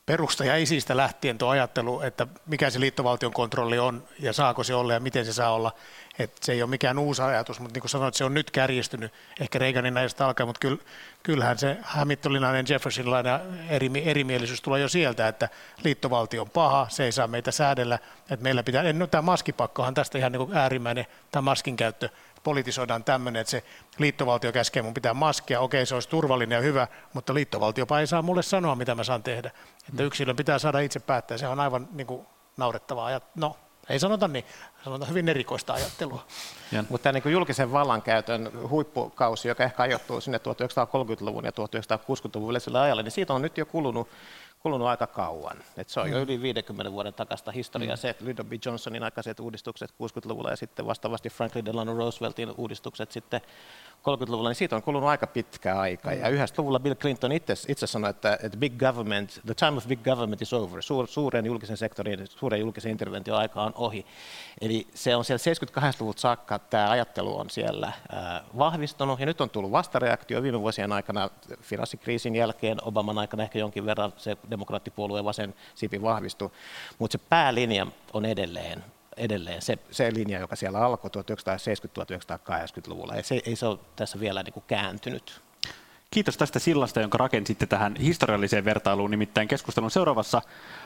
[0.07, 4.93] perustaja isistä lähtien tuo ajattelu, että mikä se liittovaltion kontrolli on ja saako se olla
[4.93, 5.71] ja miten se saa olla.
[6.19, 9.13] Että se ei ole mikään uusi ajatus, mutta niin kuin sanoit, se on nyt kärjistynyt
[9.39, 10.77] ehkä Reaganin näistä alkaa, mutta kyllä,
[11.23, 13.39] kyllähän se Hamiltoninainen Jeffersonilainen
[13.69, 15.49] eri, erimielisyys tulee jo sieltä, että
[15.83, 20.17] liittovaltio on paha, se ei saa meitä säädellä, että meillä pitää, no tämä maskipakkohan tästä
[20.17, 22.09] ihan niin kuin äärimmäinen, tämä maskin käyttö,
[22.47, 23.63] politisoidaan tämmöinen, että se
[23.97, 28.21] liittovaltio käskee mun pitää maskia, okei se olisi turvallinen ja hyvä, mutta liittovaltiopa ei saa
[28.21, 29.51] mulle sanoa, mitä mä saan tehdä.
[29.89, 32.25] Että yksilön pitää saada itse päättää, se on aivan niin kuin
[32.57, 33.11] naurettavaa.
[33.11, 33.57] Ja, no,
[33.89, 34.45] ei sanota niin,
[34.83, 36.25] sanotaan hyvin erikoista ajattelua.
[36.71, 36.83] Ja.
[36.89, 43.11] Mutta niin julkisen vallankäytön huippukausi, joka ehkä ajoittuu sinne 1930-luvun ja 1960-luvun yleisellä ajalla, niin
[43.11, 44.09] siitä on nyt jo kulunut
[44.59, 45.57] kulunut aika kauan.
[45.77, 46.23] Et se on jo mm.
[46.23, 47.95] yli 50 vuoden takasta historiaa.
[47.95, 47.99] Mm.
[47.99, 48.53] Se Lyndon B.
[48.65, 53.41] Johnsonin aikaiset uudistukset 60-luvulla ja sitten vastaavasti Franklin Delano Rooseveltin uudistukset sitten
[53.97, 56.13] 30-luvulla, niin siitä on kulunut aika pitkä aika.
[56.13, 59.87] Ja yhdessä luvulla Bill Clinton itse, itse sanoi, että, että big government, the time of
[59.87, 60.81] big government is over.
[60.81, 64.05] Suur, suuren julkisen sektorin, suuren julkisen intervention aika on ohi.
[64.61, 69.49] Eli se on siellä 78-luvulta saakka, tämä ajattelu on siellä äh, vahvistunut, ja nyt on
[69.49, 71.29] tullut vastareaktio viime vuosien aikana,
[71.61, 76.49] finanssikriisin jälkeen, Obaman aikana ehkä jonkin verran se demokraattipuolueen vasen siipi vahvistui,
[76.99, 78.83] mutta se päälinja on edelleen
[79.17, 83.15] edelleen se, se linja, joka siellä alkoi 1970-1980-luvulla.
[83.15, 85.41] Ja se, ei se ole tässä vielä niin kuin kääntynyt.
[86.11, 89.11] Kiitos tästä sillasta, jonka rakensitte tähän historialliseen vertailuun.
[89.11, 90.41] Nimittäin keskustelun seuraavassa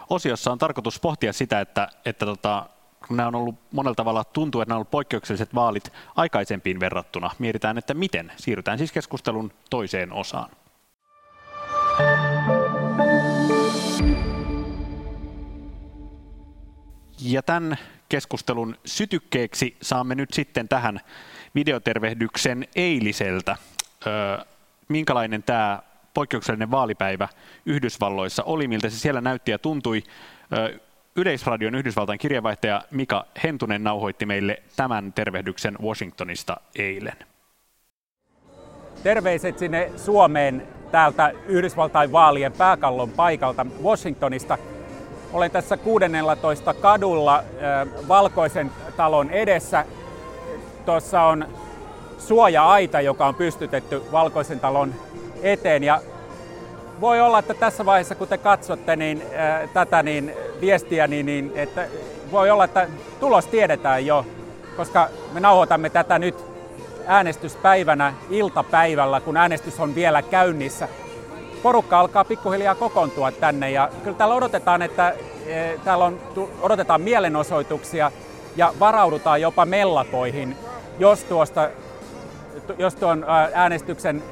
[0.10, 2.70] osiossa on tarkoitus pohtia sitä, että, että tota,
[3.08, 7.32] kun nämä on ollut monella tavalla, tuntuu, että nämä on ollut poikkeukselliset vaalit aikaisempiin verrattuna.
[7.40, 8.32] Mietitään, että miten.
[8.38, 10.50] Siirrytään siis keskustelun toiseen osaan.
[17.22, 17.78] Ja tämän
[18.12, 21.00] keskustelun sytykkeeksi saamme nyt sitten tähän
[21.56, 23.56] videotervehdyksen eiliseltä.
[24.88, 25.82] minkälainen tämä
[26.14, 27.28] poikkeuksellinen vaalipäivä
[27.66, 30.04] Yhdysvalloissa oli, miltä se siellä näytti ja tuntui.
[31.16, 37.18] Yleisradion Yhdysvaltain kirjeenvaihtaja Mika Hentunen nauhoitti meille tämän tervehdyksen Washingtonista eilen.
[39.04, 44.58] Terveiset sinne Suomeen täältä Yhdysvaltain vaalien pääkallon paikalta Washingtonista.
[45.34, 47.44] Olen tässä 16 kadulla
[48.08, 49.86] Valkoisen talon edessä.
[50.86, 51.46] Tuossa on
[52.18, 54.94] suoja-aita, joka on pystytetty Valkoisen talon
[55.42, 55.84] eteen.
[55.84, 56.02] Ja
[57.02, 61.52] voi olla, että tässä vaiheessa, kun te katsotte niin, ää, tätä niin, viestiä, niin, niin
[61.56, 61.88] että
[62.32, 62.88] voi olla, että
[63.20, 64.26] tulos tiedetään jo,
[64.78, 66.36] koska me nauhoitamme tätä nyt
[67.08, 70.88] äänestyspäivänä iltapäivällä, kun äänestys on vielä käynnissä
[71.64, 75.10] porukka alkaa pikkuhiljaa kokoontua tänne ja kyllä täällä odotetaan, että
[75.46, 76.20] e, täällä on,
[76.62, 78.12] odotetaan mielenosoituksia
[78.56, 80.56] ja varaudutaan jopa mellakoihin,
[81.00, 81.70] jos, tuosta,
[82.78, 84.24] jos tuon äänestyksen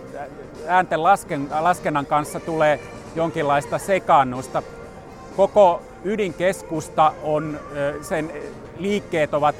[0.67, 2.79] äänten lasken, laskennan kanssa tulee
[3.15, 4.63] jonkinlaista sekaannusta.
[5.37, 7.59] Koko ydinkeskusta on,
[8.01, 8.31] sen
[8.77, 9.55] liikkeet ovat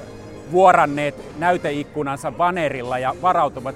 [0.51, 3.75] vuoranneet näyteikkunansa vanerilla ja varautuvat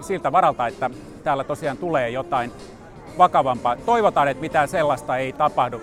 [0.00, 0.90] siltä varalta, että
[1.24, 2.52] täällä tosiaan tulee jotain
[3.18, 3.76] vakavampaa.
[3.76, 5.80] Toivotaan, että mitään sellaista ei tapahdu.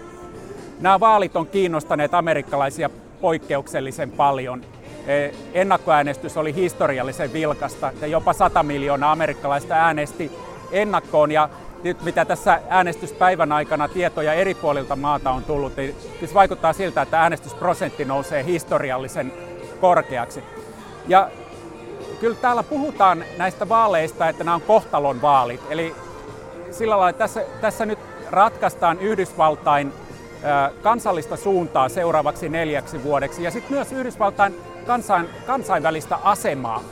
[0.80, 2.90] Nämä vaalit on kiinnostaneet amerikkalaisia
[3.22, 4.62] poikkeuksellisen paljon.
[5.08, 10.32] E, ennakkoäänestys oli historiallisen vilkasta ja jopa 100 miljoonaa amerikkalaista äänesti
[10.72, 11.32] ennakkoon.
[11.32, 11.50] Ja
[11.84, 17.02] nyt mitä tässä äänestyspäivän aikana tietoja eri puolilta maata on tullut, niin siis vaikuttaa siltä,
[17.02, 19.34] että äänestysprosentti nousee historiallisen
[19.82, 20.44] korkeaksi.
[21.08, 21.30] Ja
[22.20, 25.62] kyllä täällä puhutaan näistä vaaleista, että nämä on kohtalon vaalit.
[25.70, 25.96] Eli
[26.72, 29.94] sillä lailla, että tässä, tässä nyt ratkaistaan Yhdysvaltain
[30.82, 34.56] kansallista suuntaa seuraavaksi neljäksi vuodeksi ja sitten myös Yhdysvaltain
[34.88, 36.84] kansain, kansainvälistä asemaa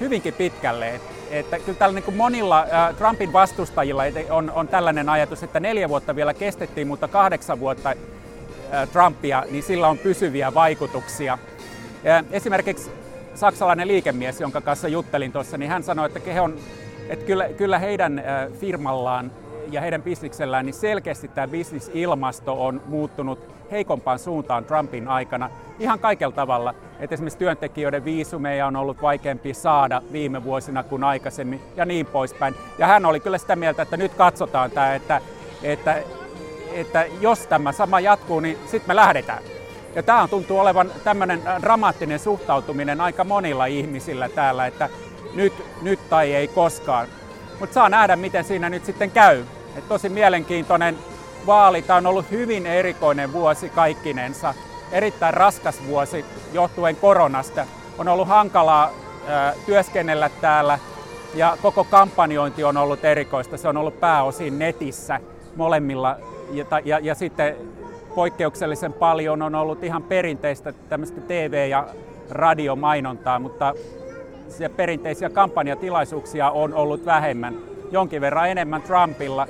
[0.00, 1.00] hyvinkin pitkälle.
[1.30, 2.66] Että kyllä tällä niin monilla
[2.98, 7.94] Trumpin vastustajilla on, on tällainen ajatus, että neljä vuotta vielä kestettiin, mutta kahdeksan vuotta
[8.92, 11.38] Trumpia, niin sillä on pysyviä vaikutuksia.
[12.30, 12.90] Esimerkiksi
[13.34, 16.56] saksalainen liikemies, jonka kanssa juttelin tuossa, niin hän sanoi, että he on
[17.08, 18.22] että kyllä, kyllä heidän
[18.60, 19.30] firmallaan
[19.70, 26.34] ja heidän bisniksellään niin selkeästi tämä bisnisilmasto on muuttunut heikompaan suuntaan Trumpin aikana ihan kaikella
[26.34, 26.74] tavalla.
[27.00, 32.54] Että esimerkiksi työntekijöiden viisumeja on ollut vaikeampi saada viime vuosina kuin aikaisemmin ja niin poispäin.
[32.78, 35.20] Ja hän oli kyllä sitä mieltä, että nyt katsotaan tämä, että,
[35.62, 36.02] että,
[36.72, 39.42] että jos tämä sama jatkuu, niin sitten me lähdetään.
[39.94, 44.88] Ja tämä tuntuu olevan tämmöinen dramaattinen suhtautuminen aika monilla ihmisillä täällä, että
[45.34, 47.08] nyt, nyt tai ei koskaan.
[47.60, 49.44] Mutta saa nähdä, miten siinä nyt sitten käy.
[49.76, 50.98] Et tosi mielenkiintoinen
[51.46, 51.82] vaali.
[51.82, 54.54] Tämä on ollut hyvin erikoinen vuosi kaikkinensa.
[54.92, 57.66] Erittäin raskas vuosi johtuen koronasta.
[57.98, 58.90] On ollut hankalaa
[59.26, 60.78] ää, työskennellä täällä
[61.34, 63.56] ja koko kampanjointi on ollut erikoista.
[63.56, 65.20] Se on ollut pääosin netissä
[65.56, 66.16] molemmilla
[66.52, 67.56] ja, ja, ja sitten
[68.14, 71.88] poikkeuksellisen paljon on ollut ihan perinteistä tämmöistä TV- ja
[72.30, 73.74] radiomainontaa, mutta
[74.76, 77.56] perinteisiä kampanjatilaisuuksia on ollut vähemmän,
[77.90, 79.46] jonkin verran enemmän Trumpilla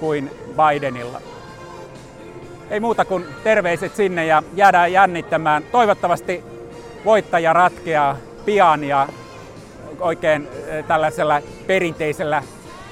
[0.00, 1.20] kuin Bidenilla.
[2.70, 5.62] Ei muuta kuin terveiset sinne ja jäädään jännittämään.
[5.72, 6.44] Toivottavasti
[7.04, 9.08] voittaja ratkeaa pian ja
[10.00, 12.42] oikein eh, tällaisella perinteisellä,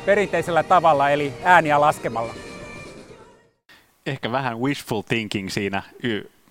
[0.06, 2.34] perinteisellä tavalla, eli ääniä laskemalla.
[4.06, 5.82] Ehkä vähän wishful thinking siinä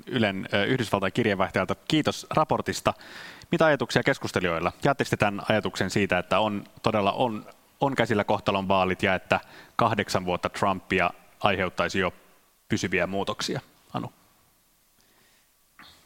[0.08, 1.76] Ylen eh, Yhdysvaltain kirjeenvaihtajalta.
[1.88, 2.94] Kiitos raportista.
[3.52, 4.72] Mitä ajatuksia keskustelijoilla?
[4.84, 7.46] Jaatteko tämän ajatuksen siitä, että on todella on,
[7.80, 9.40] on käsillä kohtalon vaalit ja että
[9.76, 11.10] kahdeksan vuotta Trumpia
[11.40, 12.14] aiheuttaisi jo
[12.70, 13.62] pysyviä muutoksia?
[13.94, 14.14] Anu?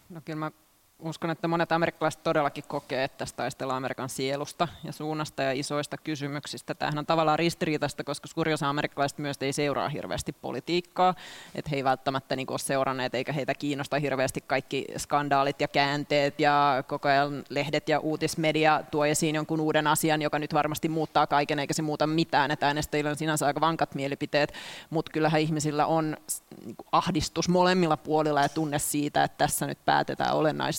[0.10, 0.52] No kyllä mä
[1.00, 5.98] uskon, että monet amerikkalaiset todellakin kokee, että tässä taistellaan Amerikan sielusta ja suunnasta ja isoista
[5.98, 6.76] kysymyksistä.
[6.76, 11.16] Tämähän on tavallaan ristiriitaista, koska suuri osa amerikkalaiset myös ei seuraa hirveästi politiikkaa,
[11.56, 16.40] että he ei välttämättä niin ole seuranneet eikä heitä kiinnosta hirveästi kaikki skandaalit ja käänteet
[16.40, 21.28] ja koko ajan lehdet ja uutismedia tuo esiin jonkun uuden asian, joka nyt varmasti muuttaa
[21.28, 24.54] kaiken eikä se muuta mitään, että äänestäjillä on sinänsä aika vankat mielipiteet,
[24.90, 26.18] mutta kyllähän ihmisillä on
[26.66, 30.36] niin ahdistus molemmilla puolilla ja tunne siitä, että tässä nyt päätetään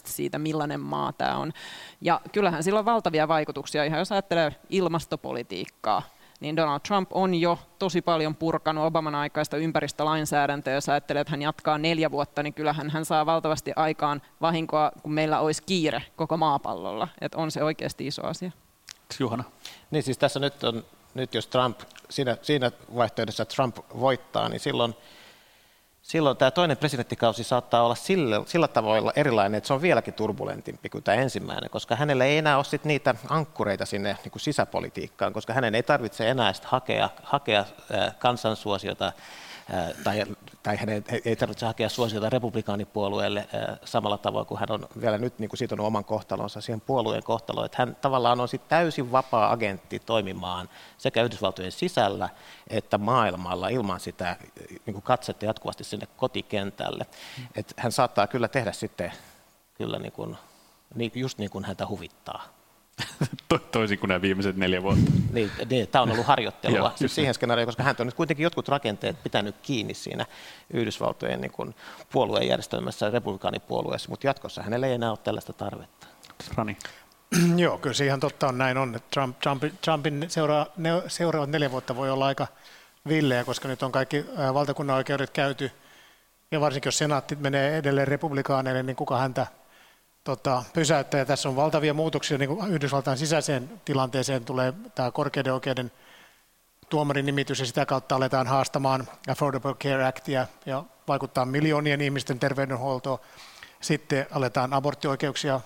[0.07, 1.53] olennaisesti siitä, millainen maa tämä on.
[2.01, 6.03] Ja kyllähän sillä on valtavia vaikutuksia, ihan jos ajattelee ilmastopolitiikkaa,
[6.41, 10.75] niin Donald Trump on jo tosi paljon purkanut Obaman aikaista ympäristölainsäädäntöä.
[10.75, 15.13] Jos ajattelee, että hän jatkaa neljä vuotta, niin kyllähän hän saa valtavasti aikaan vahinkoa, kun
[15.13, 17.09] meillä olisi kiire koko maapallolla.
[17.21, 18.53] Että on se oikeasti iso asia.
[19.21, 19.45] Juhana.
[19.91, 24.95] Niin siis tässä nyt on, nyt jos Trump, siinä, siinä vaihtoehdossa Trump voittaa, niin silloin
[26.07, 30.89] silloin tämä toinen presidenttikausi saattaa olla sillä, sillä tavalla erilainen, että se on vieläkin turbulentimpi
[30.89, 35.33] kuin tämä ensimmäinen, koska hänellä ei enää ole sit niitä ankkureita sinne niin kuin sisäpolitiikkaan,
[35.33, 37.65] koska hänen ei tarvitse enää hakea, hakea
[38.19, 39.13] kansansuosiota
[40.05, 40.25] tai,
[40.63, 43.49] tai hänen ei tarvitse hakea suosiota republikaanipuolueelle
[43.85, 47.67] samalla tavoin kuin hän on vielä nyt niin kuin sitonut oman kohtalonsa siihen puolueen kohtaloon.
[47.67, 52.29] Että hän tavallaan on sit täysin vapaa agentti toimimaan sekä Yhdysvaltojen sisällä
[52.71, 54.37] että maailmalla ilman sitä
[54.87, 57.07] niin kuin katsetta jatkuvasti sinne kotikentälle.
[57.55, 59.13] Että hän saattaa kyllä tehdä sitten
[59.75, 60.37] kyllä niin kuin,
[61.15, 62.56] just niin kuin häntä huvittaa.
[63.73, 65.11] toisin kuin nämä viimeiset neljä vuotta.
[65.33, 68.45] Niin, niin tämä on ollut harjoittelua Joo, siis siihen skenaarioon, koska hän on nyt kuitenkin
[68.45, 70.27] jotkut rakenteet pitänyt kiinni siinä
[70.73, 71.75] Yhdysvaltojen niin kuin
[72.13, 76.07] puoluejärjestelmässä, republikaanipuolueessa, mutta jatkossa hänellä ei enää ole tällaista tarvetta.
[76.55, 76.77] Rani.
[77.57, 78.95] Joo, kyllä se ihan totta on näin on.
[78.95, 82.47] Että Trump, Trump, Trumpin seura, ne, seuraavat neljä vuotta voi olla aika
[83.09, 85.71] villejä, koska nyt on kaikki valtakunnan oikeudet käyty,
[86.51, 89.47] ja varsinkin jos senaatti menee edelleen republikaaneille, niin kuka häntä
[90.27, 91.19] tota, pysäyttää.
[91.19, 95.93] Ja tässä on valtavia muutoksia niin kuin Yhdysvaltain sisäiseen tilanteeseen tulee tämä korkeiden oikeuden
[96.89, 103.19] tuomarin nimitys ja sitä kautta aletaan haastamaan Affordable Care Actia ja vaikuttaa miljoonien ihmisten terveydenhuoltoon.
[103.81, 105.61] Sitten aletaan aborttioikeuksia,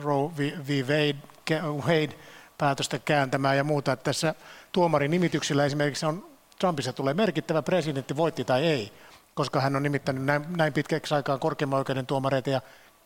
[0.00, 0.30] Roe
[0.68, 0.82] v.
[0.82, 2.14] Wade, Wade
[2.58, 3.92] päätöstä kääntämään ja muuta.
[3.92, 4.34] Että tässä
[4.72, 6.26] tuomarin nimityksillä esimerkiksi on
[6.58, 8.92] Trumpissa tulee merkittävä presidentti, voitti tai ei,
[9.34, 12.60] koska hän on nimittänyt näin, näin pitkäksi aikaa korkeimman oikeuden tuomareita ja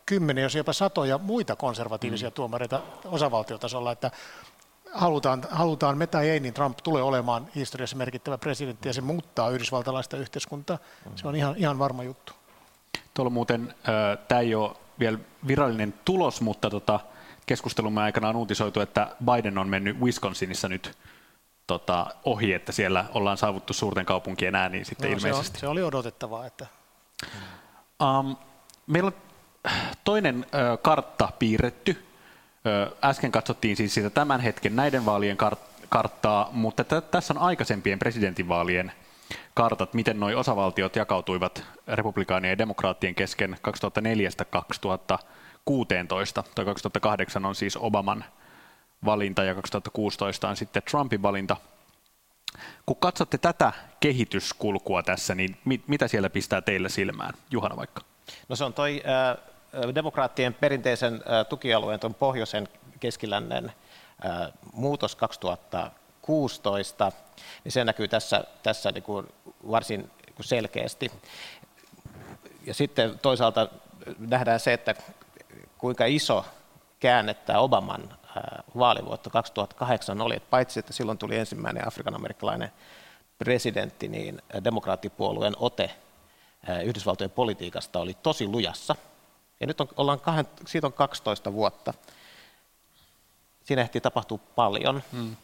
[0.07, 2.33] kymmenen, jos jopa satoja muita konservatiivisia mm.
[2.33, 4.11] tuomareita osavaltiotasolla, että
[4.93, 9.51] halutaan, halutaan me tai ei, niin Trump tulee olemaan historiassa merkittävä presidentti ja se muuttaa
[9.51, 10.79] yhdysvaltalaista yhteiskuntaa.
[11.17, 12.33] Se on ihan, ihan varma juttu.
[13.15, 17.01] Tuolla muuten, äh, tämä ei ole vielä virallinen tulos, mutta tota,
[17.47, 20.99] keskustelumme aikana on uutisoitu, että Biden on mennyt Wisconsinissa nyt
[21.67, 25.47] tota, ohi, että siellä ollaan saavuttu suurten kaupunkien ääni sitten no, ilmeisesti.
[25.47, 26.47] Se, on, se oli odotettavaa.
[26.47, 26.67] Että...
[28.03, 28.37] Um,
[28.87, 29.15] meillä on
[30.05, 30.47] toinen
[30.83, 32.05] kartta piirretty.
[33.05, 37.99] Äsken katsottiin siis sitä tämän hetken näiden vaalien kart- karttaa, mutta t- tässä on aikaisempien
[37.99, 38.93] presidentinvaalien
[39.55, 43.57] kartat, miten nuo osavaltiot jakautuivat republikaanien ja demokraattien kesken
[46.41, 46.45] 2004-2016.
[46.55, 48.25] Toi 2008 on siis Obaman
[49.05, 51.57] valinta ja 2016 on sitten Trumpin valinta.
[52.87, 57.35] Kun katsotte tätä kehityskulkua tässä, niin mit, mitä siellä pistää teille silmään?
[57.51, 58.03] Juhana vaikka.
[58.49, 59.54] No se on toi äh,
[59.95, 62.69] demokraattien perinteisen tukialueen, tuon pohjoisen
[63.01, 63.73] keskilännen
[64.73, 67.13] muutos 2016,
[67.65, 69.27] niin se näkyy tässä, tässä niin kuin
[69.71, 70.11] varsin
[70.41, 71.11] selkeästi.
[72.67, 73.69] Ja sitten toisaalta
[74.19, 74.95] nähdään se, että
[75.79, 76.45] kuinka iso
[77.01, 78.17] käännettää Obaman
[78.79, 82.73] vaalivuotta 2008 oli, että paitsi että silloin tuli ensimmäinen afrikanamerikkalainen
[83.39, 85.91] presidentti, niin demokraattipuolueen ote
[86.85, 88.97] Yhdysvaltojen politiikasta oli tosi lujassa–
[89.65, 91.95] ja nyt on, ollaan kahden, siitä on 12 vuotta.
[93.65, 95.03] Siinä ehtii tapahtua paljon.
[95.13, 95.37] Hmm.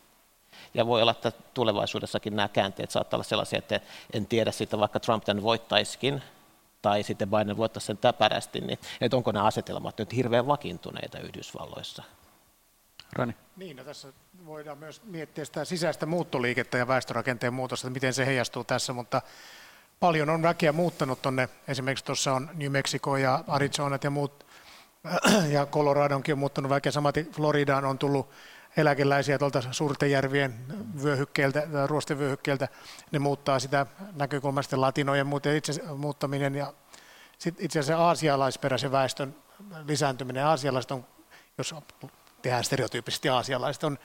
[0.74, 3.80] Ja voi olla, että tulevaisuudessakin nämä käänteet saattaa olla sellaisia, että
[4.12, 6.22] en tiedä siitä, vaikka Trump tämän voittaisikin,
[6.82, 12.02] tai sitten Biden voittaisi sen täpärästi, niin että onko nämä asetelmat nyt hirveän vakiintuneita Yhdysvalloissa?
[13.12, 13.36] Rani.
[13.56, 14.12] Niin, no tässä
[14.46, 19.22] voidaan myös miettiä sitä sisäistä muuttoliikettä ja väestörakenteen muutosta, että miten se heijastuu tässä, mutta
[20.00, 24.46] paljon on väkeä muuttanut tuonne, esimerkiksi tuossa on New Mexico ja Arizonat ja muut,
[25.54, 28.30] ja Coloradonkin on muuttanut väkeä, samaten Floridaan on tullut
[28.76, 30.54] eläkeläisiä tuolta suurten järvien
[31.02, 32.68] vyöhykkeeltä, ruostevyöhykkeeltä,
[33.12, 36.72] ne muuttaa sitä näkökulmasta latinojen muuten itse muuttaminen ja
[37.38, 39.34] sit itse asiassa aasialaisperäisen väestön
[39.86, 40.46] lisääntyminen.
[40.46, 41.06] Aasialaiset on,
[41.58, 41.74] jos
[42.42, 43.98] tehdään stereotyyppisesti aasialaiset, on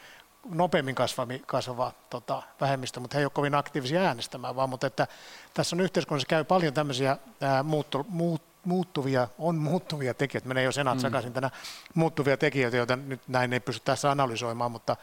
[0.50, 5.08] nopeammin kasvava, kasvava tota, vähemmistö, mutta he eivät ole kovin aktiivisia äänestämään, vaan mutta että
[5.54, 10.72] tässä on yhteiskunnassa käy paljon tämmöisiä ää, muutto, muut, muuttuvia, on muuttuvia tekijöitä, menee jo
[10.72, 11.02] senat mm.
[11.02, 11.50] sekaisin tänä
[11.94, 14.96] muuttuvia tekijöitä, joita nyt näin ei pysty tässä analysoimaan, mutta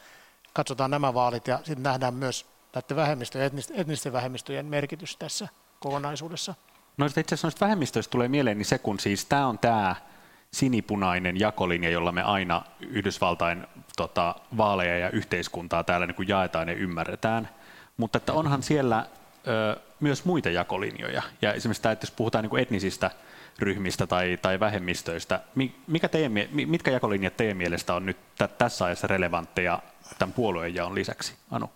[0.53, 5.49] katsotaan nämä vaalit ja sitten nähdään myös näiden vähemmistöjen, etnisten vähemmistöjen merkitys tässä
[5.80, 6.55] kokonaisuudessa.
[6.97, 9.97] No itse asiassa noista vähemmistöistä tulee mieleeni se, kun siis tämä on tämä
[10.53, 16.74] sinipunainen jakolinja, jolla me aina Yhdysvaltain tota, vaaleja ja yhteiskuntaa täällä niin kuin jaetaan ja
[16.74, 17.48] ymmärretään.
[17.96, 19.07] Mutta että onhan siellä
[19.46, 21.22] ö, myös muita jakolinjoja.
[21.42, 23.11] Ja esimerkiksi tämä, että jos puhutaan niin kuin etnisistä
[23.59, 25.40] ryhmistä tai, tai vähemmistöistä,
[25.86, 28.16] mikä teidän, mitkä jakolinjat teidän mielestä on nyt
[28.59, 29.78] tässä ajassa relevantteja
[30.18, 31.34] tämän puolueen jaon lisäksi?
[31.50, 31.70] Anu?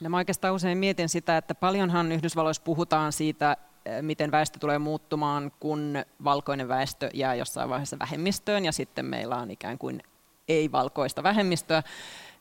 [0.00, 3.56] No mä oikeastaan usein mietin sitä, että paljonhan Yhdysvalloissa puhutaan siitä,
[4.02, 9.50] miten väestö tulee muuttumaan, kun valkoinen väestö jää jossain vaiheessa vähemmistöön ja sitten meillä on
[9.50, 10.02] ikään kuin
[10.48, 11.82] ei-valkoista vähemmistöä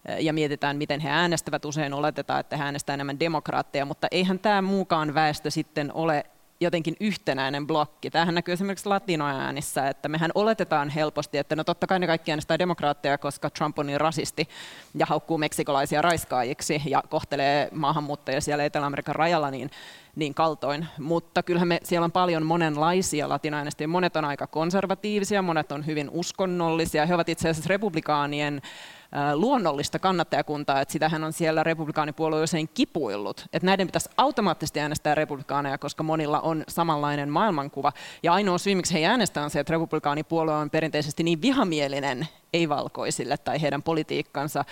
[0.06, 1.66] eh, ja mietitään, miten he äänestävät.
[1.66, 6.26] Usein oletetaan, että he äänestävät enemmän demokraatteja, mutta eihän tämä muukaan väestö sitten ole
[6.60, 8.10] jotenkin yhtenäinen blokki.
[8.10, 12.60] Tämähän näkyy esimerkiksi latinoäänissä, että mehän oletetaan helposti, että no totta kai ne kaikki äänestää
[12.60, 14.50] demokraatteja, koska Trump on niin rasisti
[14.96, 19.70] ja haukkuu meksikolaisia raiskaajiksi ja kohtelee maahanmuuttajia siellä Etelä-Amerikan rajalla niin,
[20.16, 20.88] niin kaltoin.
[21.00, 23.88] Mutta kyllähän me, siellä on paljon monenlaisia latinoäänestäjiä.
[23.88, 27.06] Monet on aika konservatiivisia, monet on hyvin uskonnollisia.
[27.06, 28.62] He ovat itse asiassa republikaanien
[29.34, 35.78] luonnollista kannattajakuntaa, että sitähän on siellä republikaanipuolue usein kipuillut, että näiden pitäisi automaattisesti äänestää republikaaneja,
[35.78, 37.92] koska monilla on samanlainen maailmankuva.
[38.24, 43.38] Ja ainoa syy, miksi he äänestävät on se, että republikaanipuolue on perinteisesti niin vihamielinen, ei-valkoisille
[43.38, 44.66] tai heidän politiikkansa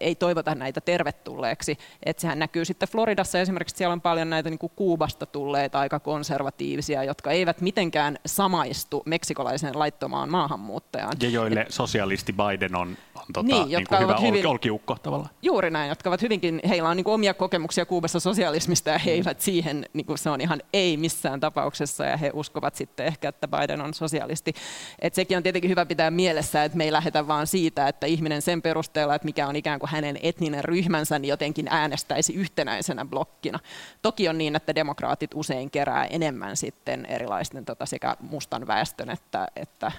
[0.00, 1.78] ei toivota näitä tervetulleeksi.
[2.02, 6.00] Että sehän näkyy sitten Floridassa esimerkiksi, siellä on paljon näitä niin kuin Kuubasta tulleita aika
[6.00, 11.12] konservatiivisia, jotka eivät mitenkään samaistu meksikolaiseen laittomaan maahanmuuttajaan.
[11.22, 15.30] Ja joille Et, sosialisti Biden on, on tota, niin, niin jotka hyvä hyvin, olkiukko tavallaan.
[15.42, 19.10] Juuri näin, jotka ovat hyvinkin, heillä on niin kuin omia kokemuksia Kuubassa sosialismista ja he
[19.10, 23.28] eivät siihen, niin kuin se on ihan ei missään tapauksessa ja he uskovat sitten ehkä,
[23.28, 24.54] että Biden on sosialisti.
[24.98, 28.42] Et sekin on tietenkin hyvä pitää mielessä, että me ei lähdetä vaan siitä, että ihminen
[28.42, 33.58] sen perusteella, että mikä on ikään kuin hänen etninen ryhmänsä, niin jotenkin äänestäisi yhtenäisenä blokkina.
[34.02, 39.48] Toki on niin, että demokraatit usein kerää enemmän sitten erilaisten tota, sekä mustan väestön että,
[39.56, 39.92] että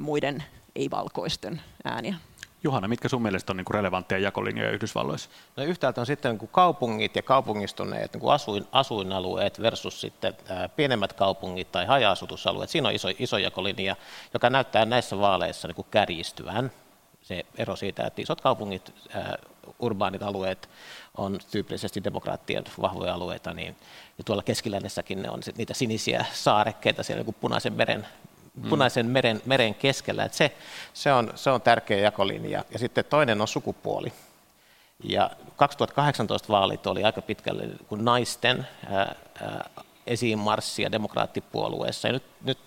[0.00, 0.44] muiden
[0.76, 2.14] ei-valkoisten ääniä.
[2.64, 5.30] Juhana, mitkä sun mielestä on niin relevantteja jakolinjoja Yhdysvalloissa?
[5.56, 10.34] No yhtäältä on sitten niin kaupungit ja kaupungistuneet niin kuin asuin, asuinalueet versus sitten
[10.76, 12.70] pienemmät kaupungit tai haja-asutusalueet.
[12.70, 13.96] Siinä on iso, iso jakolinja,
[14.34, 16.70] joka näyttää näissä vaaleissa niin kuin kärjistyvän.
[17.22, 19.38] Se ero siitä, että isot kaupungit, ää,
[19.78, 20.70] urbaanit alueet
[21.16, 23.76] on tyypillisesti demokraattien vahvoja alueita, niin
[24.18, 28.06] ja tuolla keskilännessäkin ne on niitä sinisiä saarekkeita siellä niin punaisen meren.
[28.68, 30.28] Punaisen meren, meren keskellä.
[30.32, 30.56] Se,
[30.94, 32.64] se, on, se on tärkeä jakolinja.
[32.70, 34.12] Ja sitten toinen on sukupuoli.
[35.04, 39.70] Ja 2018 vaalit oli aika pitkälle kuin naisten ää, ää,
[40.06, 42.08] esiinmarssia demokraattipuolueessa.
[42.08, 42.58] Ja nyt, nyt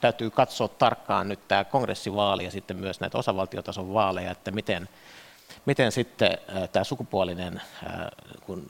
[0.00, 4.88] täytyy katsoa tarkkaan nyt tämä kongressivaali ja sitten myös näitä osavaltiotason vaaleja, että miten,
[5.66, 6.38] miten sitten
[6.72, 7.62] tämä sukupuolinen
[8.40, 8.68] kun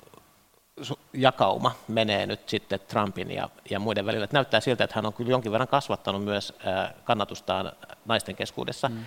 [1.12, 4.24] jakauma menee nyt sitten Trumpin ja, ja muiden välillä.
[4.24, 6.52] Että näyttää siltä, että hän on kyllä jonkin verran kasvattanut myös
[7.04, 7.72] kannatustaan
[8.04, 8.88] naisten keskuudessa.
[8.88, 9.06] Mm.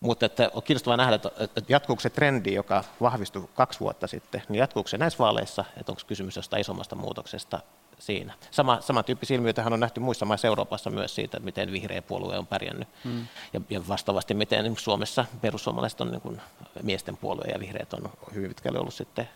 [0.00, 4.58] Mutta että on kiinnostavaa nähdä, että jatkuuko se trendi, joka vahvistui kaksi vuotta sitten, niin
[4.58, 7.60] jatkuuko se näissä vaaleissa, että onko kysymys jostain isommasta muutoksesta
[7.98, 8.34] siinä.
[8.50, 12.46] Sama, samantyyppisiä ilmiöitä on nähty muissa maissa Euroopassa myös siitä, että miten vihreä puolue on
[12.46, 12.88] pärjännyt.
[13.04, 13.26] Mm.
[13.52, 16.40] Ja, ja vastaavasti miten Suomessa perussuomalaiset on niin kuin
[16.82, 19.28] miesten puolue ja vihreät on hyvin pitkälle ollut sitten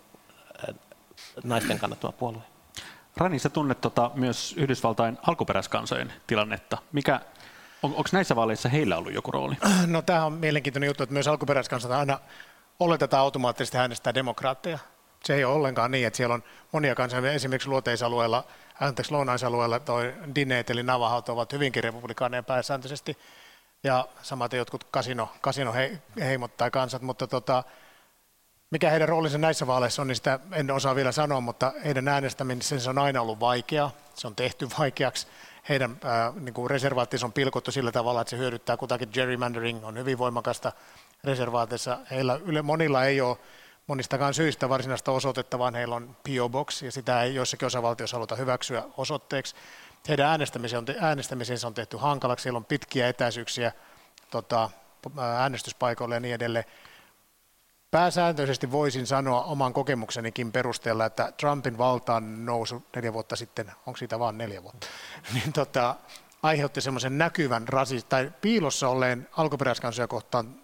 [1.45, 2.43] naisten kannattava puolue.
[3.17, 6.79] Rani, sä tunnet tota myös Yhdysvaltain alkuperäiskansojen tilannetta.
[6.93, 7.21] Mikä,
[7.83, 9.57] on, onko näissä vaaleissa heillä ollut joku rooli?
[9.87, 12.19] No tämä on mielenkiintoinen juttu, että myös alkuperäiskansat aina
[12.81, 14.79] oletetaan automaattisesti äänestää demokraatteja.
[15.25, 16.43] Se ei ole ollenkaan niin, että siellä on
[16.73, 18.45] monia kansoja, esimerkiksi luoteisalueella,
[18.81, 23.19] anteeksi lounaisalueella toi Dineet eli Navahaut ovat hyvinkin republikaaneja pääsääntöisesti,
[23.85, 27.65] ja samaten jotkut kasino, kasinoheimot tai kansat, mutta tota,
[28.73, 32.91] mikä heidän roolinsa näissä vaaleissa on, niin sitä en osaa vielä sanoa, mutta heidän äänestämisensä
[32.91, 33.91] on aina ollut vaikeaa.
[34.15, 35.27] Se on tehty vaikeaksi.
[35.69, 39.99] Heidän ää, niin kuin reservaattinsa on pilkottu sillä tavalla, että se hyödyttää kutakin gerrymandering, on
[39.99, 40.73] hyvin voimakasta
[41.25, 41.99] reservaatissa.
[42.11, 43.37] Heillä yle, monilla ei ole
[43.87, 48.37] monistakaan syistä varsinaista osoitetta, vaan heillä on PO Box, ja sitä ei joissakin osavaltioissa haluta
[48.37, 49.55] hyväksyä osoitteeksi.
[50.09, 50.41] Heidän
[51.01, 53.73] äänestämisensä on, tehty hankalaksi, siellä on pitkiä etäisyyksiä
[54.31, 54.71] tota,
[55.19, 56.65] äänestyspaikoille ja niin edelleen.
[57.93, 64.19] Pääsääntöisesti voisin sanoa oman kokemuksenikin perusteella, että Trumpin valtaan nousu neljä vuotta sitten, onko siitä
[64.19, 64.87] vain neljä vuotta,
[65.35, 65.97] niin tota,
[66.43, 70.55] aiheutti semmoisen näkyvän rasis- tai piilossa olleen alkuperäiskansoja kohtaan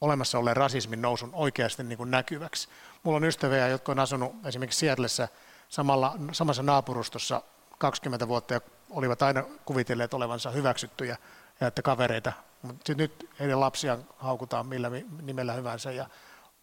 [0.00, 2.68] olemassa olleen rasismin nousun oikeasti niin kuin näkyväksi.
[3.02, 5.28] Mulla on ystäviä, jotka on asunut esimerkiksi Seattleissa
[5.68, 7.42] samalla, samassa naapurustossa
[7.78, 11.16] 20 vuotta ja olivat aina kuvitelleet olevansa hyväksyttyjä
[11.60, 12.32] ja että kavereita.
[12.62, 14.90] Mutta nyt heidän lapsiaan haukutaan millä
[15.22, 16.06] nimellä hyvänsä ja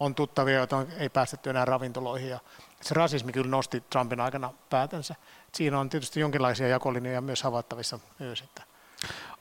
[0.00, 2.30] on tuttavia, joita ei päästetty enää ravintoloihin.
[2.30, 2.38] Ja
[2.80, 5.14] se rasismi kyllä nosti Trumpin aikana päätänsä.
[5.54, 8.40] Siinä on tietysti jonkinlaisia jakolinjoja myös havaittavissa myös.
[8.40, 8.62] Että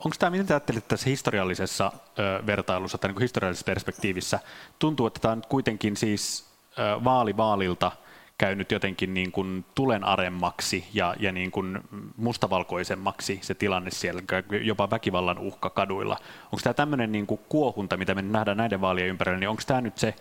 [0.05, 4.39] Onko tämä, miten te ajattelet tässä historiallisessa ö, vertailussa tai niin historiallisessa perspektiivissä,
[4.79, 6.45] tuntuu, että tämä on kuitenkin siis
[6.79, 7.91] ö, vaali vaalilta
[8.37, 11.79] käynyt jotenkin niin kuin tulen aremmaksi ja, ja niin kuin
[12.17, 14.21] mustavalkoisemmaksi se tilanne siellä,
[14.63, 16.17] jopa väkivallan uhka kaduilla.
[16.45, 19.81] Onko tämä tämmöinen niin kuin kuohunta, mitä me nähdään näiden vaalien ympärillä, niin onko tämä
[19.81, 20.15] nyt se,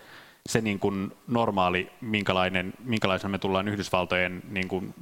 [0.47, 4.95] se niin kuin normaali, minkälainen, minkälaisena me tullaan Yhdysvaltojen niin kuin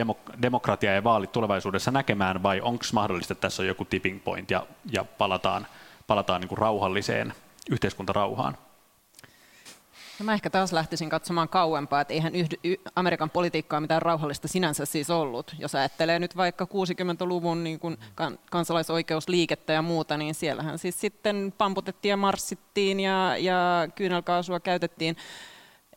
[0.00, 4.50] demok- demokratia ja vaalit tulevaisuudessa näkemään, vai onko mahdollista, että tässä on joku tipping point
[4.50, 5.66] ja, ja palataan,
[6.06, 7.32] palataan niin kuin rauhalliseen
[7.70, 8.56] yhteiskuntarauhaan?
[10.22, 14.48] No mä ehkä taas lähtisin katsomaan kauempaa, että eihän yhdy, y, Amerikan politiikkaa mitään rauhallista
[14.48, 15.54] sinänsä siis ollut.
[15.58, 21.54] Jos ajattelee nyt vaikka 60-luvun niin kuin kan, kansalaisoikeusliikettä ja muuta, niin siellähän siis sitten
[21.58, 25.16] pamputettiin ja marssittiin ja, ja kyynelkaasua käytettiin.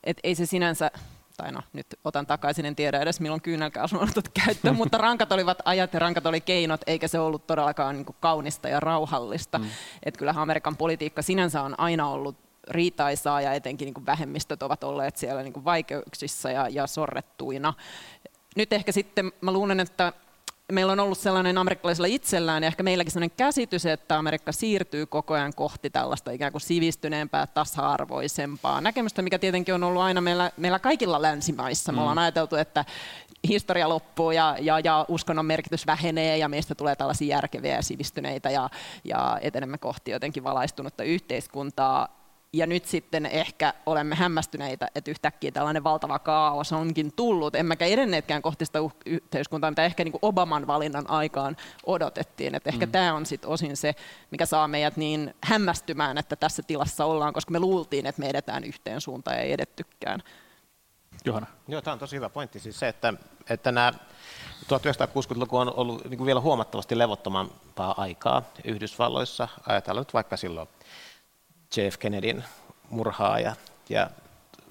[0.03, 0.91] Et ei se sinänsä
[1.37, 5.31] tai no nyt otan takaisin, en tiedä edes milloin kyynelkääsu on otettu käyttöön, mutta rankat
[5.31, 9.59] olivat ajat ja rankat oli keinot, eikä se ollut todellakaan niin kuin kaunista ja rauhallista.
[9.59, 9.65] Mm.
[10.03, 15.17] Et kyllähän Amerikan politiikka sinänsä on aina ollut riitaisaa ja etenkin niin vähemmistöt ovat olleet
[15.17, 17.73] siellä niin vaikeuksissa ja, ja sorrettuina.
[18.55, 20.13] Nyt ehkä sitten mä luulen, että
[20.71, 25.33] meillä on ollut sellainen amerikkalaisilla itsellään ja ehkä meilläkin sellainen käsitys, että Amerikka siirtyy koko
[25.33, 30.79] ajan kohti tällaista ikään kuin sivistyneempää, tasa-arvoisempaa näkemystä, mikä tietenkin on ollut aina meillä, meillä
[30.79, 31.91] kaikilla länsimaissa.
[31.91, 32.01] Me mm.
[32.01, 32.85] ollaan ajateltu, että
[33.47, 38.49] historia loppuu ja, ja, ja uskonnon merkitys vähenee ja meistä tulee tällaisia järkeviä ja sivistyneitä
[38.49, 38.69] ja,
[39.03, 42.24] ja etenemme kohti jotenkin valaistunutta yhteiskuntaa
[42.55, 47.55] ja nyt sitten ehkä olemme hämmästyneitä, että yhtäkkiä tällainen valtava kaos onkin tullut.
[47.55, 52.55] Emmekä edenneetkään kohti sitä yhteiskuntaa, mitä ehkä niin kuin Obaman valinnan aikaan odotettiin.
[52.55, 52.91] Että ehkä mm.
[52.91, 53.95] tämä on sitten osin se,
[54.31, 58.63] mikä saa meidät niin hämmästymään, että tässä tilassa ollaan, koska me luultiin, että me edetään
[58.63, 60.23] yhteen suuntaan ja ei edettykään.
[61.25, 61.49] Johanna.
[61.67, 62.59] Joo, tämä on tosi hyvä pointti.
[62.59, 63.13] Siis se, että,
[63.49, 63.93] että nämä
[64.63, 69.47] 1960-luku on ollut niin kuin vielä huomattavasti levottomampaa aikaa Yhdysvalloissa.
[69.67, 70.67] Ajatellaan nyt vaikka silloin
[71.77, 72.43] JF Kennedyn
[72.89, 73.55] murhaa ja,
[73.89, 74.09] ja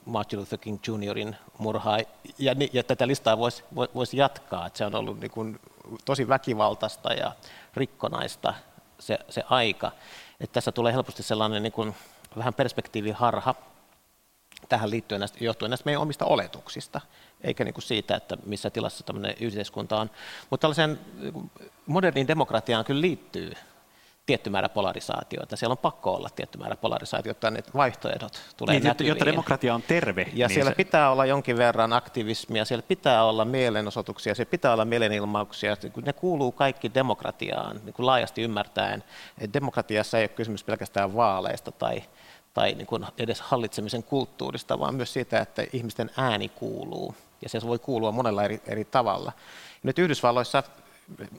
[0.04, 1.98] Martin Luther King Jr.in murhaa.
[2.38, 3.64] Ja, ja tätä listaa voisi
[3.94, 5.60] vois jatkaa, että se on ollut niin kuin
[6.04, 7.32] tosi väkivaltaista ja
[7.74, 8.54] rikkonaista
[8.98, 9.92] se, se aika.
[10.40, 11.94] Että tässä tulee helposti sellainen niin kuin
[12.36, 13.54] vähän perspektiiviharha
[14.68, 17.00] tähän liittyen näistä, johtuen näistä meidän omista oletuksista,
[17.40, 20.10] eikä niin kuin siitä, että missä tilassa tämmöinen yhteiskunta on.
[20.50, 21.50] Mutta tällaisen niin
[21.86, 23.52] moderniin demokratiaan kyllä liittyy
[24.26, 25.56] tietty määrä polarisaatiota.
[25.56, 29.08] Siellä on pakko olla tietty määrä polarisaatiota, että vaihtoehdot tulee niin, näkyviin.
[29.08, 30.26] Jotta demokratia on terve.
[30.32, 30.74] Ja niin siellä se...
[30.74, 35.76] pitää olla jonkin verran aktivismia, siellä pitää olla mielenosoituksia, siellä pitää olla mielenilmauksia.
[36.04, 39.04] Ne kuuluu kaikki demokratiaan niin kuin laajasti ymmärtäen.
[39.38, 42.02] Että demokratiassa ei ole kysymys pelkästään vaaleista tai,
[42.54, 47.14] tai niin kuin edes hallitsemisen kulttuurista, vaan myös siitä, että ihmisten ääni kuuluu.
[47.42, 49.32] Ja se voi kuulua monella eri, eri tavalla.
[49.82, 50.62] Nyt Yhdysvalloissa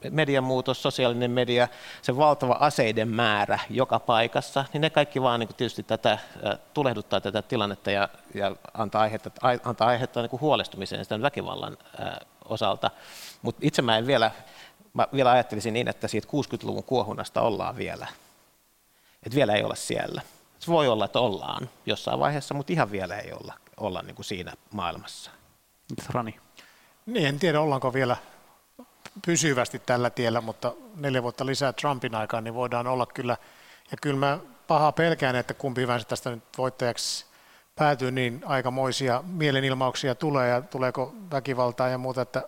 [0.10, 1.68] median muutos, sosiaalinen media,
[2.02, 6.20] se valtava aseiden määrä joka paikassa, niin ne kaikki vaan niin kuin tietysti tätä,
[6.74, 9.32] tulehduttaa tätä tilannetta ja, ja antaa aihetta,
[9.64, 11.78] antaa aihetta niin kuin huolestumiseen sitä väkivallan
[12.46, 12.92] osalta.
[13.42, 14.32] Mutta itse mä en vielä,
[14.94, 18.08] mä vielä ajattelisin niin, että siitä 60-luvun kuohunnasta ollaan vielä.
[19.24, 20.22] Että vielä ei olla siellä.
[20.60, 24.26] Se voi olla, että ollaan jossain vaiheessa, mutta ihan vielä ei olla, olla niin kuin
[24.26, 25.32] siinä maailmassa.
[26.10, 26.36] Rani?
[27.06, 28.18] Niin, en tiedä ollaanko vielä
[29.26, 33.38] pysyvästi tällä tiellä, mutta neljä vuotta lisää Trumpin aikaan, niin voidaan olla kyllä.
[33.92, 37.26] Ja kyllä mä pahaa pelkään, että kumpi hyvänsä tästä nyt voittajaksi
[37.76, 42.44] päätyy, niin aikamoisia mielenilmauksia tulee ja tuleeko väkivaltaa ja muuta, että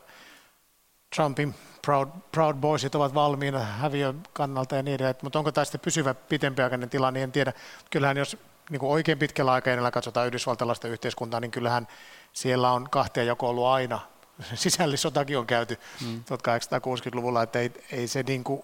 [1.15, 5.15] Trumpin Proud, Proud Boysit ovat valmiina häviön kannalta ja niin edelleen.
[5.21, 7.53] Mutta onko tämä sitten pysyvä pitempiaikainen tilanne, niin en tiedä.
[7.89, 8.37] Kyllähän jos
[8.69, 11.87] niin kuin oikein pitkällä aikavälillä katsotaan yhdysvaltalaista yhteiskuntaa, niin kyllähän
[12.33, 13.99] siellä on kahtia joko ollut aina
[14.53, 16.17] sisällissotakin on käyty mm.
[16.19, 18.63] 1860-luvulla, että ei, ei se niin kuin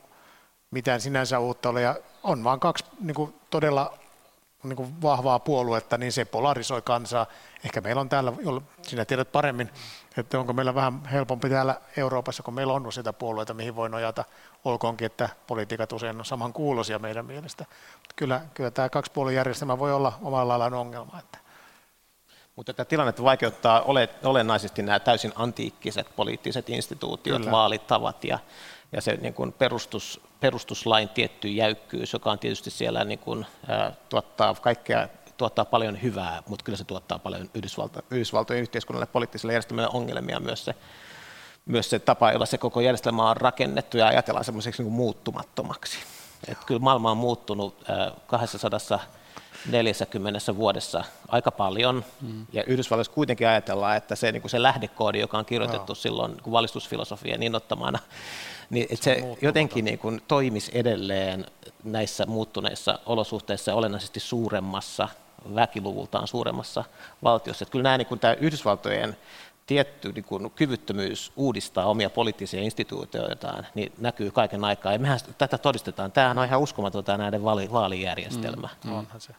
[0.72, 1.82] mitään sinänsä uutta ole.
[1.82, 3.98] Ja on vaan kaksi niin kuin todella
[4.64, 7.26] niin kuin vahvaa puoluetta, niin se polarisoi kansaa.
[7.66, 8.34] Ehkä meillä on täällä,
[8.82, 9.70] sinä tiedät paremmin,
[10.18, 14.26] että onko meillä vähän helpompi täällä Euroopassa, kun meillä on sitä puolueita, mihin voi nojata.
[14.66, 17.66] Olkoonkin, että politiikat usein on saman kuulosia meidän mielestä.
[18.16, 21.20] Kyllä, kyllä tämä kaksipuoluejärjestelmä voi olla omalla laillaan ongelma.
[21.20, 21.38] Että
[22.56, 23.86] mutta tätä tilannetta vaikeuttaa
[24.24, 27.52] olennaisesti nämä täysin antiikkiset poliittiset instituutiot, Kyllä.
[27.52, 28.40] vaalitavat ja,
[28.92, 33.94] ja se niin kuin perustus, perustuslain tietty jäykkyys, joka on tietysti siellä niin kuin, ää,
[34.10, 39.90] tuottaa kaikkea tuottaa paljon hyvää, mutta kyllä se tuottaa paljon Yhdysvalto, Yhdysvaltojen yhteiskunnalle poliittiselle järjestelmälle
[39.94, 40.76] ongelmia myös se
[41.66, 45.98] myös se tapa, jolla se koko järjestelmä on rakennettu ja ajatellaan semmoiseksi niin muuttumattomaksi.
[46.48, 47.84] Et kyllä maailma on muuttunut
[49.72, 52.46] 240 vuodessa aika paljon, mm.
[52.54, 55.96] ja Yhdysvalloissa kuitenkin ajatellaan, että se, niin kuin se lähdekoodi, joka on kirjoitettu no.
[55.96, 58.00] silloin niin valistusfilosofian innoittamana,
[58.70, 61.46] niin että se, se jotenkin niin kuin toimisi edelleen
[61.84, 65.08] näissä muuttuneissa olosuhteissa olennaisesti suuremmassa,
[65.56, 66.84] väkiluvultaan suuremmassa
[67.24, 67.64] valtiossa.
[67.64, 69.18] Että kyllä nämä niin kuin tämä Yhdysvaltojen
[69.66, 74.94] tietty niin kuin, kyvyttömyys uudistaa omia poliittisia instituutioitaan, niin näkyy kaiken aikaa.
[74.94, 76.12] Ja mehän tätä todistetaan.
[76.12, 78.70] Tämä on ihan uskomatonta näiden vaali, vaalijärjestelmä.
[78.84, 78.98] Mm, mm.
[78.98, 79.34] Onhan se.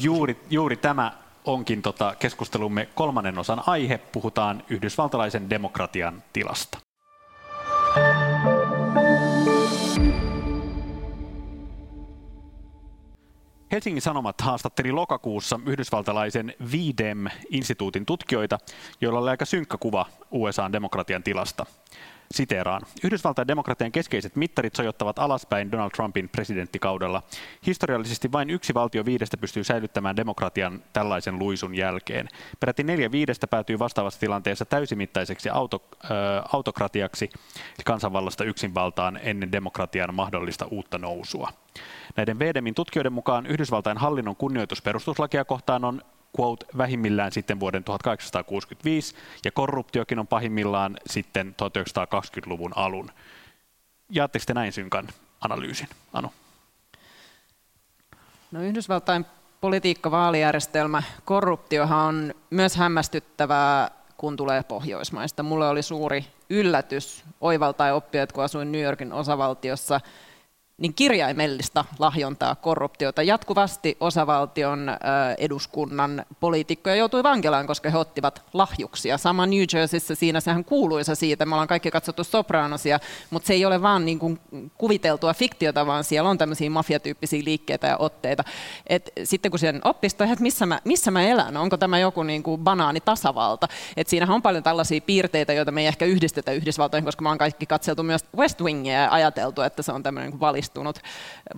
[0.00, 1.12] Juuri, juuri tämä
[1.44, 3.98] onkin tota keskustelumme kolmannen osan aihe.
[3.98, 6.78] Puhutaan yhdysvaltalaisen demokratian tilasta.
[13.72, 18.58] Helsingin Sanomat haastatteli lokakuussa yhdysvaltalaisen VDEM-instituutin tutkijoita,
[19.00, 21.66] joilla oli aika synkkä kuva USAn demokratian tilasta.
[22.34, 22.82] Siteeraan.
[23.04, 27.22] Yhdysvaltain demokratian keskeiset mittarit sojottavat alaspäin Donald Trumpin presidenttikaudella.
[27.66, 32.28] Historiallisesti vain yksi valtio viidestä pystyy säilyttämään demokratian tällaisen luisun jälkeen.
[32.60, 36.10] Peräti neljä viidestä päätyy vastaavassa tilanteessa täysimittaiseksi auto, äh,
[36.52, 37.30] autokratiaksi
[37.84, 41.52] kansanvallasta yksinvaltaan ennen demokratian mahdollista uutta nousua.
[42.16, 46.02] Näiden VDMin tutkijoiden mukaan Yhdysvaltain hallinnon kunnioitus perustuslakia kohtaan on
[46.40, 49.14] quote, vähimmillään sitten vuoden 1865,
[49.44, 53.10] ja korruptiokin on pahimmillaan sitten 1920-luvun alun.
[54.10, 55.08] Jaatteko te näin synkän
[55.40, 56.32] analyysin, Anu?
[58.50, 59.26] No Yhdysvaltain
[59.60, 65.42] politiikka-vaalijärjestelmä, korruptiohan on myös hämmästyttävää, kun tulee Pohjoismaista.
[65.42, 70.00] Mulle oli suuri yllätys oivaltaa oppia, että kun asuin New Yorkin osavaltiossa,
[70.78, 73.22] niin kirjaimellista lahjontaa, korruptiota.
[73.22, 74.90] Jatkuvasti osavaltion
[75.38, 79.18] eduskunnan poliitikkoja joutui vankilaan, koska he ottivat lahjuksia.
[79.18, 83.00] Sama New Jerseyssä siinä sehän kuuluisa siitä, me ollaan kaikki katsottu Sopranosia,
[83.30, 84.40] mutta se ei ole vaan niin kuin
[84.78, 88.44] kuviteltua fiktiota, vaan siellä on tämmöisiä mafiatyyppisiä liikkeitä ja otteita.
[88.86, 92.42] Et sitten kun sen oppisi, että missä mä, missä mä elän, onko tämä joku niin
[92.42, 93.68] kuin banaanitasavalta.
[93.96, 97.38] Et siinähän on paljon tällaisia piirteitä, joita me ei ehkä yhdistetä Yhdysvaltoihin, koska me on
[97.38, 100.38] kaikki katseltu myös West Wingia ja ajateltu, että se on tämmöinen niin
[100.68, 101.00] valistunut,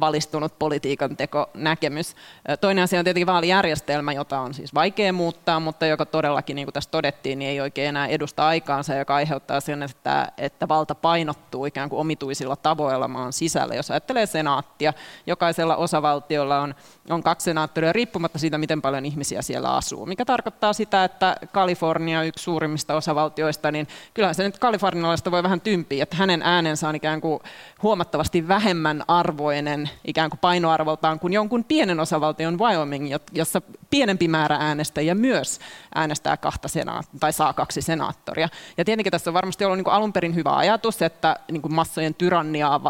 [0.00, 2.16] valistunut politiikan tekonäkemys.
[2.60, 6.72] Toinen asia on tietenkin vaalijärjestelmä, jota on siis vaikea muuttaa, mutta joka todellakin, niin kuin
[6.72, 11.66] tässä todettiin, niin ei oikein enää edusta aikaansa, joka aiheuttaa sen, että, että valta painottuu
[11.66, 13.74] ikään kuin omituisilla tavoilla maan sisällä.
[13.74, 14.92] Jos ajattelee senaattia,
[15.26, 16.74] jokaisella osavaltiolla on,
[17.10, 22.22] on kaksi senaattoria riippumatta siitä, miten paljon ihmisiä siellä asuu, mikä tarkoittaa sitä, että Kalifornia,
[22.22, 26.94] yksi suurimmista osavaltioista, niin kyllähän se nyt kalifornialaista voi vähän tympiä, että hänen äänensä on
[26.94, 27.40] ikään kuin
[27.82, 35.14] huomattavasti vähemmän arvoinen ikään kuin painoarvoltaan kuin jonkun pienen osavaltion Wyoming, jossa pienempi määrä äänestäjiä
[35.14, 35.60] myös
[35.94, 38.48] äänestää kahta senaat- tai saa kaksi senaattoria.
[38.78, 41.74] Ja tietenkin tässä on varmasti ollut niin kuin alun perin hyvä ajatus, että niin kuin
[41.74, 42.80] massojen tyranniaa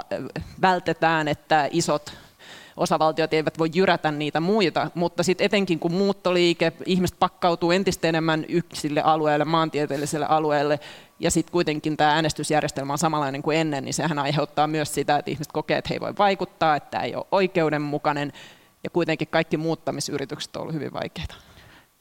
[0.62, 2.12] vältetään, että isot
[2.80, 8.44] osavaltiot eivät voi jyrätä niitä muita, mutta sitten etenkin kun muuttoliike, ihmiset pakkautuu entistä enemmän
[8.48, 10.80] yksille alueille, maantieteelliselle alueelle,
[11.18, 15.30] ja sitten kuitenkin tämä äänestysjärjestelmä on samanlainen kuin ennen, niin sehän aiheuttaa myös sitä, että
[15.30, 18.32] ihmiset kokee, että he ei voi vaikuttaa, että tämä ei ole oikeudenmukainen,
[18.84, 21.34] ja kuitenkin kaikki muuttamisyritykset ovat olleet hyvin vaikeita.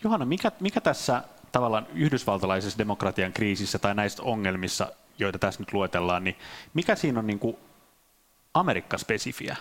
[0.04, 6.24] Johanna, mikä, mikä tässä tavallaan yhdysvaltalaisessa demokratian kriisissä tai näissä ongelmissa, joita tässä nyt luetellaan,
[6.24, 6.36] niin
[6.74, 7.58] mikä siinä on niin kuin
[8.54, 9.56] Amerikka-spesifiä?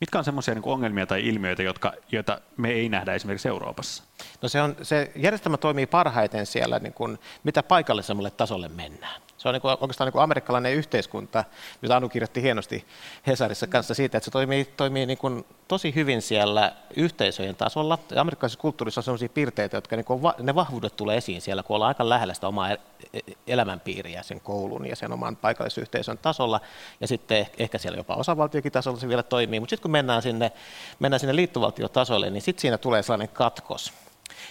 [0.00, 4.02] Mitkä on semmoisia niin ongelmia tai ilmiöitä, jotka, joita me ei nähdä esimerkiksi Euroopassa?
[4.42, 9.20] No se, on, se järjestelmä toimii parhaiten siellä, niin kuin, mitä paikallisemmalle tasolle mennään.
[9.38, 11.44] Se on niin kuin, oikeastaan niin kuin amerikkalainen yhteiskunta,
[11.82, 12.86] mitä Anu kirjoitti hienosti
[13.26, 17.98] Hesarissa kanssa siitä, että se toimii, toimii niin kuin tosi hyvin siellä yhteisöjen tasolla.
[18.10, 21.74] Ja amerikkalaisessa kulttuurissa on sellaisia piirteitä, jotka niin kuin, ne vahvuudet tulee esiin siellä, kun
[21.74, 22.78] ollaan aika lähellä sitä omaa e-,
[23.12, 26.60] e-, elämänpiiriä sen koulun ja sen oman paikallisyhteisön tasolla.
[27.00, 29.60] Ja sitten ehkä siellä jopa osavaltiokin tasolla se vielä toimii.
[29.60, 30.52] Mutta sitten kun mennään sinne,
[30.98, 33.92] mennään sinne liittovaltiotasolle, niin sitten siinä tulee sellainen katkos.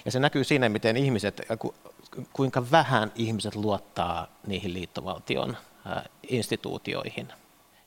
[0.06, 1.42] Ja se näkyy siinä, miten ihmiset,
[2.34, 5.57] kuinka vähän ihmiset luottaa niihin liittovaltion
[6.28, 7.28] instituutioihin.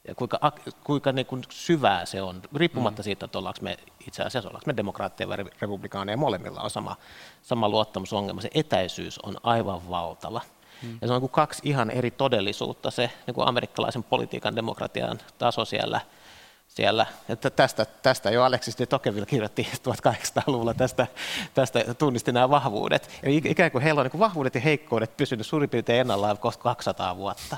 [0.09, 0.53] Ja kuinka,
[0.85, 3.05] kuinka niin kuin syvää se on, riippumatta mm.
[3.05, 3.77] siitä, että ollaanko me
[4.07, 6.97] itse asiassa ollaanko me demokraatteja vai republikaaneja, molemmilla on sama,
[7.43, 8.41] sama luottamusongelma.
[8.41, 10.41] Se etäisyys on aivan valtava.
[10.83, 10.99] Mm.
[11.01, 15.19] Ja se on niin kuin kaksi ihan eri todellisuutta, se niin kuin amerikkalaisen politiikan demokratian
[15.39, 16.01] taso siellä–
[16.75, 17.07] siellä.
[17.29, 19.69] Että tästä, tästä jo Alexis de Tocqueville kirjoitti
[20.09, 21.07] 1800-luvulla, tästä,
[21.55, 23.11] tästä tunnisti nämä vahvuudet.
[23.23, 26.63] Eli ikään kuin heillä on niin kuin vahvuudet ja heikkoudet pysynyt suurin piirtein ennallaan kohta
[26.63, 27.57] 200 vuotta.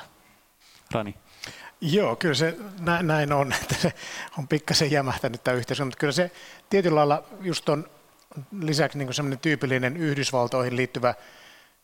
[0.92, 1.14] Rani.
[1.80, 2.56] Joo, kyllä se
[3.02, 3.92] näin on, että se
[4.38, 6.30] on pikkasen jämähtänyt tämä yhteisö, mutta kyllä se
[6.70, 7.90] tietyllä lailla just on
[8.60, 11.14] lisäksi niin semmoinen tyypillinen Yhdysvaltoihin liittyvä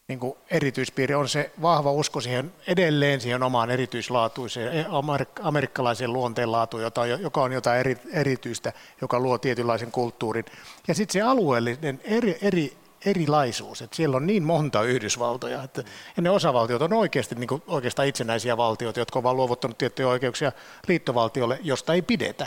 [0.08, 4.86] niin kuin erityispiirre on se vahva usko siihen edelleen siihen omaan erityislaatuiseen, e,
[5.42, 10.44] amerikkalaiseen luonteenlaatuun, jota, joka on jotain eri, erityistä, joka luo tietynlaisen kulttuurin.
[10.88, 15.84] Ja sitten se alueellinen eri, eri, erilaisuus, että siellä on niin monta Yhdysvaltoja, että
[16.16, 20.08] ja ne osavaltiot on oikeasti niin kuin, oikeastaan itsenäisiä valtioita, jotka on vaan luovuttanut tiettyjä
[20.08, 20.52] oikeuksia
[20.88, 22.46] liittovaltiolle, josta ei pidetä.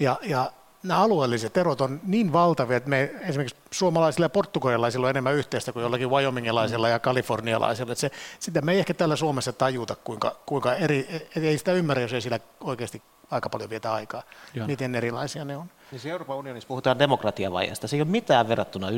[0.00, 0.52] Ja, ja
[0.88, 5.72] nämä alueelliset erot on niin valtavia, että me esimerkiksi suomalaisilla ja portugalilaisilla on enemmän yhteistä
[5.72, 7.92] kuin jollakin wyomingilaisilla ja kalifornialaisilla.
[7.92, 12.02] Että se, sitä me ei ehkä täällä Suomessa tajuta, kuinka, kuinka eri, ei sitä ymmärrä,
[12.02, 14.22] jos ei sillä oikeasti aika paljon vietä aikaa,
[14.54, 14.66] Joo.
[14.66, 15.70] miten erilaisia ne on.
[15.90, 17.88] Niin se Euroopan unionissa puhutaan demokratiavajeesta.
[17.88, 18.88] Se ei ole mitään verrattuna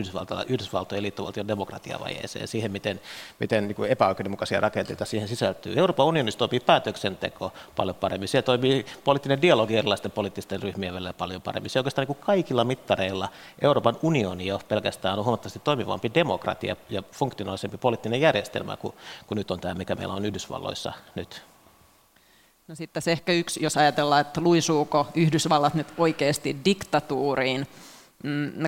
[0.48, 3.00] Yhdysvaltojen liittovaltion demokratiavajeeseen, siihen miten,
[3.40, 5.74] miten niin kuin epäoikeudenmukaisia rakenteita siihen sisältyy.
[5.76, 8.28] Euroopan unionissa toimii päätöksenteko paljon paremmin.
[8.28, 11.70] Siellä toimii poliittinen dialogi erilaisten poliittisten ryhmien välillä paljon paremmin.
[11.70, 13.28] Se oikeastaan niin kuin kaikilla mittareilla
[13.62, 18.94] Euroopan unioni jo pelkästään on huomattavasti toimivampi demokratia ja funktionaalisempi poliittinen järjestelmä kuin,
[19.26, 21.42] kuin nyt on tämä, mikä meillä on Yhdysvalloissa nyt.
[22.68, 27.66] No sitten se ehkä yksi, jos ajatellaan, että luisuuko Yhdysvallat nyt oikeasti diktatuuriin,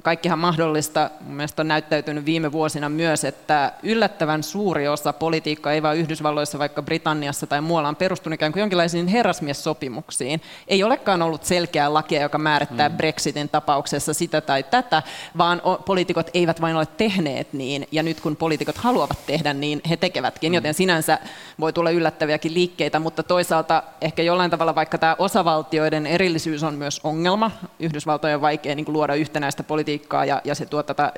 [0.03, 1.11] kaikkihan mahdollista.
[1.21, 6.83] Mielestäni on näyttäytynyt viime vuosina myös, että yllättävän suuri osa politiikkaa, ei vain Yhdysvalloissa, vaikka
[6.83, 10.43] Britanniassa tai muualla, on perustunut ikään kuin jonkinlaisiin herrasmiessopimuksiin.
[10.69, 12.97] Ei olekaan ollut selkeää lakia, joka määrittää mm.
[12.97, 15.03] Brexitin tapauksessa sitä tai tätä,
[15.39, 19.97] vaan poliitikot eivät vain ole tehneet niin, ja nyt kun poliitikot haluavat tehdä niin, he
[19.97, 20.55] tekevätkin, mm.
[20.55, 21.19] joten sinänsä
[21.61, 27.01] voi tulla yllättäviäkin liikkeitä, mutta toisaalta ehkä jollain tavalla, vaikka tämä osavaltioiden erillisyys on myös
[27.05, 31.13] ongelma, Yhdysvaltojen on vaikea niin luoda yhtenä yhtenäistä politiikkaa ja, ja se tuo tätä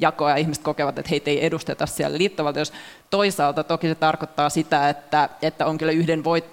[0.00, 2.74] jakoa ja ihmiset kokevat, että heitä ei edusteta siellä liittovaltiossa.
[3.10, 6.44] Toisaalta toki se tarkoittaa sitä, että, että on kyllä yhden, voit,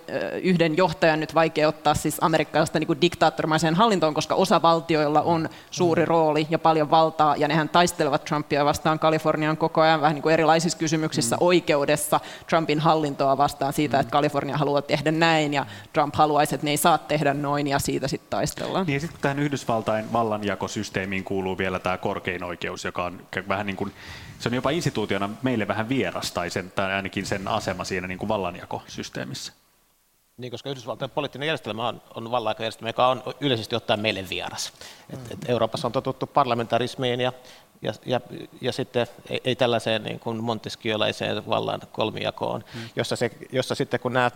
[0.44, 6.04] yhden johtajan nyt vaikea ottaa siis amerikkalaista niin diktaattorimaiseen hallintoon, koska osa valtioilla on suuri
[6.04, 6.08] mm.
[6.08, 10.34] rooli ja paljon valtaa, ja nehän taistelevat Trumpia vastaan Kalifornian koko ajan vähän niin kuin
[10.34, 11.42] erilaisissa kysymyksissä mm.
[11.42, 14.02] oikeudessa Trumpin hallintoa vastaan siitä, mm.
[14.02, 17.80] että Kalifornia haluaa tehdä näin, ja Trump haluaisi, että ne ei saa tehdä noin, ja
[17.80, 18.86] siitä sitten taistellaan.
[18.86, 23.94] Niin sitten tähän Yhdysvaltain vallanjakosysteemiin kuuluu vielä tämä korkein oikeus, joka on vähän niin kuin
[24.40, 28.20] se on jopa instituutiona meille vähän vieras, tai, sen, tai ainakin sen asema siinä niin
[28.20, 29.54] kuin vallanjakosysteemissä.
[30.38, 34.74] Niin, koska Yhdysvaltain poliittinen järjestelmä on, on vallanjakojärjestelmä, joka on yleisesti ottaen meille vieras.
[35.10, 37.34] Et, et Euroopassa on totuttu parlamentarismiin ja,
[37.82, 38.22] ja, ja,
[38.62, 42.82] ja sitten ei, ei tällaiseen niin kuin Montesquieualaiseen vallan kolmijakoon, mm.
[42.96, 44.32] jossa, se, jossa sitten kun nämä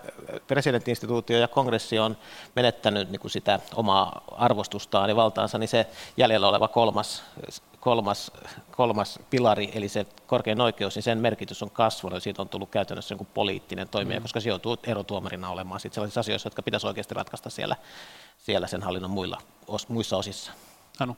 [0.47, 2.17] presidentinstituutio ja kongressi on
[2.55, 5.87] menettänyt niin kuin sitä omaa arvostustaan ja valtaansa, niin se
[6.17, 7.23] jäljellä oleva kolmas
[7.79, 8.31] kolmas,
[8.71, 12.69] kolmas pilari, eli se korkein oikeus, niin sen merkitys on kasvanut ja siitä on tullut
[12.69, 14.21] käytännössä joku poliittinen toimija, mm.
[14.21, 17.75] koska se joutuu erotuomarina olemaan sit sellaisissa asioissa, jotka pitäisi oikeasti ratkaista siellä,
[18.37, 20.51] siellä sen hallinnon muilla, os, muissa osissa.
[20.99, 21.17] Anu.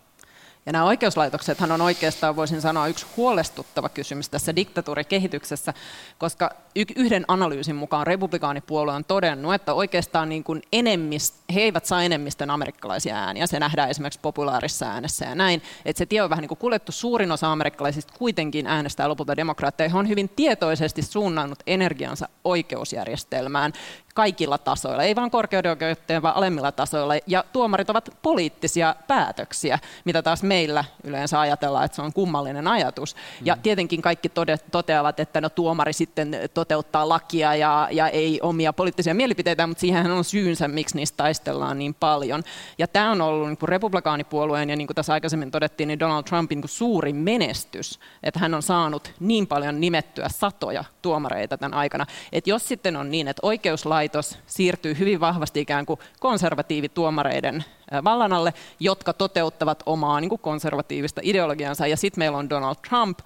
[0.66, 5.74] Ja nämä oikeuslaitoksethan on oikeastaan, voisin sanoa, yksi huolestuttava kysymys tässä diktatuurikehityksessä,
[6.18, 6.52] koska
[6.96, 12.50] yhden analyysin mukaan republikaanipuolue on todennut, että oikeastaan niin kuin enemmist, he eivät saa enemmistön
[12.50, 13.48] amerikkalaisia ääniä.
[13.48, 15.62] Se nähdään esimerkiksi populaarissa äänessä ja näin.
[15.86, 16.92] Että se tie on vähän niin kuin kuljettu.
[16.92, 19.90] Suurin osa amerikkalaisista kuitenkin äänestää lopulta demokraatteja.
[19.90, 23.74] He on hyvin tietoisesti suunnannut energiansa oikeusjärjestelmään
[24.14, 27.14] kaikilla tasoilla, ei vain korkeuden oikeuteen, vaan alemmilla tasoilla.
[27.28, 33.16] Ja tuomarit ovat poliittisia päätöksiä, mitä taas meillä yleensä ajatellaan, että se on kummallinen ajatus.
[33.42, 33.62] Ja mm.
[33.62, 34.32] tietenkin kaikki
[34.72, 40.12] toteavat, että no tuomari sitten toteuttaa lakia ja, ja ei omia poliittisia mielipiteitä, mutta siihen
[40.12, 42.44] on syynsä, miksi niistä taistellaan niin paljon.
[42.78, 46.24] Ja tämä on ollut niin kuin republikaanipuolueen ja niin kuin tässä aikaisemmin todettiin, niin Donald
[46.24, 51.74] Trumpin niin kuin suurin menestys, että hän on saanut niin paljon nimettyä satoja tuomareita tämän
[51.74, 52.06] aikana.
[52.32, 57.66] Että jos sitten on niin, että oikeuslaitos siirtyy hyvin vahvasti ikään kuin konservatiivituomareiden
[58.04, 63.20] vallan alle, jotka toteuttavat omaa niin kuin konservatiivista ideologiansa, ja sitten meillä on Donald Trump,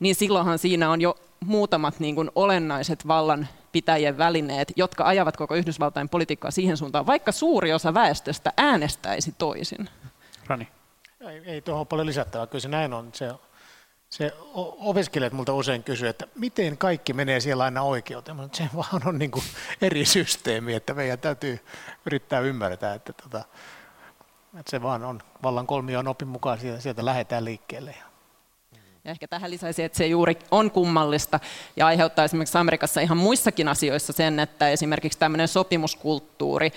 [0.00, 5.54] niin silloinhan siinä on jo muutamat niin kuin olennaiset vallan pitäjien välineet, jotka ajavat koko
[5.54, 9.88] Yhdysvaltain politiikkaa siihen suuntaan, vaikka suuri osa väestöstä äänestäisi toisin.
[10.46, 10.68] Rani.
[11.20, 13.10] Ei, ei tuohon paljon lisättävää, kyllä se näin on.
[13.12, 13.30] Se,
[14.10, 14.32] se
[14.78, 18.36] opiskelijat multa usein kysyy, että miten kaikki menee siellä aina oikeuteen.
[18.36, 19.30] Mutta se vaan on niin
[19.82, 21.60] eri systeemi, että meidän täytyy
[22.06, 23.44] yrittää ymmärtää, että, tota,
[24.58, 27.94] että se vaan on vallan kolmion opin mukaan, sieltä, sieltä lähdetään liikkeelle.
[29.04, 31.40] Ja ehkä tähän lisäisin, että se juuri on kummallista
[31.76, 36.72] ja aiheuttaa esimerkiksi Amerikassa ihan muissakin asioissa sen, että esimerkiksi tämmöinen sopimuskulttuuri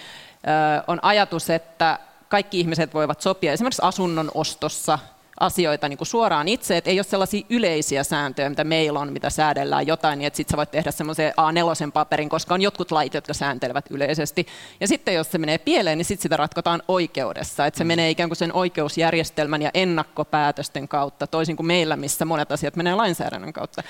[0.88, 5.00] on ajatus, että kaikki ihmiset voivat sopia esimerkiksi asunnon ostossa
[5.40, 9.30] asioita niin kuin suoraan itse, että ei ole sellaisia yleisiä sääntöjä, mitä meillä on, mitä
[9.30, 13.14] säädellään jotain, niin että sitten sä voit tehdä semmoisen A4 paperin, koska on jotkut lait,
[13.14, 14.48] jotka sääntelevät yleisesti.
[14.80, 17.88] Ja sitten jos se menee pieleen, niin sitten sitä ratkotaan oikeudessa, että se mm.
[17.88, 22.96] menee ikään kuin sen oikeusjärjestelmän ja ennakkopäätösten kautta, toisin kuin meillä, missä monet asiat menee
[22.96, 23.84] lainsäädännön kautta.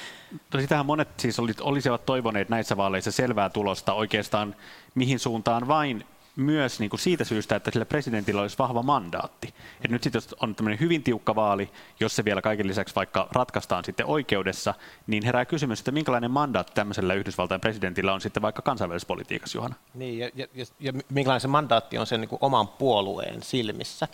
[0.53, 4.55] No sitähän monet siis olisivat toivoneet näissä vaaleissa selvää tulosta oikeastaan
[4.95, 6.05] mihin suuntaan vain
[6.35, 9.53] myös niin kuin siitä syystä, että sillä presidentillä olisi vahva mandaatti.
[9.85, 11.69] Et nyt sitten jos on tämmöinen hyvin tiukka vaali,
[11.99, 14.73] jos se vielä kaiken lisäksi vaikka ratkaistaan sitten oikeudessa,
[15.07, 19.75] niin herää kysymys, että minkälainen mandaatti tämmöisellä Yhdysvaltain presidentillä on sitten vaikka kansainvälisessä politiikassa, Juhana?
[19.93, 24.07] Niin, ja, ja, ja, ja minkälainen se mandaatti on sen niin kuin oman puolueen silmissä.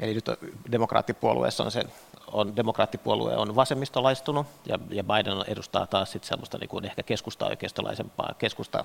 [0.00, 0.26] Eli nyt
[0.72, 1.84] demokraattipuolueessa on se,
[2.32, 8.34] on, demokraattipuolue on vasemmistolaistunut ja, ja Biden edustaa taas sitten semmoista niin kuin ehkä keskusta-oikeistolaisempaa,
[8.38, 8.84] keskusta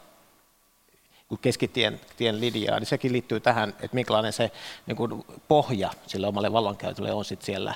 [1.38, 4.52] keskitien tien linjaa, niin sekin liittyy tähän, että minkälainen se
[4.86, 7.74] niin kuin pohja sille omalle vallankäytölle on sit siellä,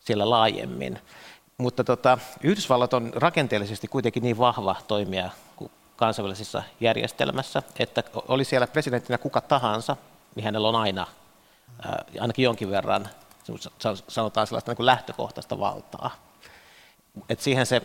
[0.00, 0.98] siellä laajemmin.
[1.58, 5.30] Mutta tota, Yhdysvallat on rakenteellisesti kuitenkin niin vahva toimija
[5.96, 9.96] kansainvälisessä järjestelmässä, että oli siellä presidenttinä kuka tahansa,
[10.34, 11.06] niin hänellä on aina
[11.82, 13.08] ää, ainakin jonkin verran
[14.08, 16.10] sanotaan sellaista niin kuin lähtökohtaista valtaa.
[17.28, 17.82] Et siihen se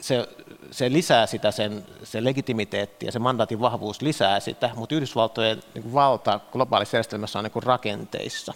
[0.00, 0.28] se,
[0.70, 5.92] se lisää sitä, sen, se legitimiteetti ja se mandaatin vahvuus lisää sitä, mutta Yhdysvaltojen niin
[5.92, 8.54] valta globaalissa järjestelmässä on niin kuin rakenteissa.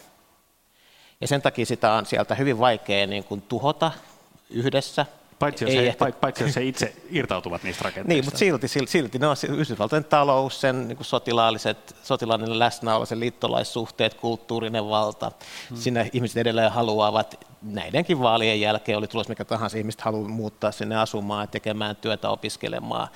[1.21, 3.93] Ja sen takia sitä on sieltä hyvin vaikea niin kuin tuhota
[4.51, 5.07] yhdessä,
[5.41, 6.13] Paitsi jos, ei he, ehkä...
[6.13, 8.09] paitsi jos he itse irtautuvat niistä rakenteista.
[8.09, 14.15] Niin, mutta silti, silti, silti no, Yhdysvaltojen talous, sen niin sotilaalliset, sotilaallinen läsnäolo, sen liittolaissuhteet,
[14.15, 15.33] kulttuurinen valta,
[15.71, 15.77] hmm.
[15.77, 20.97] sinne ihmiset edelleen haluavat, näidenkin vaalien jälkeen oli tulos mikä tahansa, ihmiset haluavat muuttaa sinne
[20.97, 23.09] asumaan, tekemään työtä, opiskelemaan.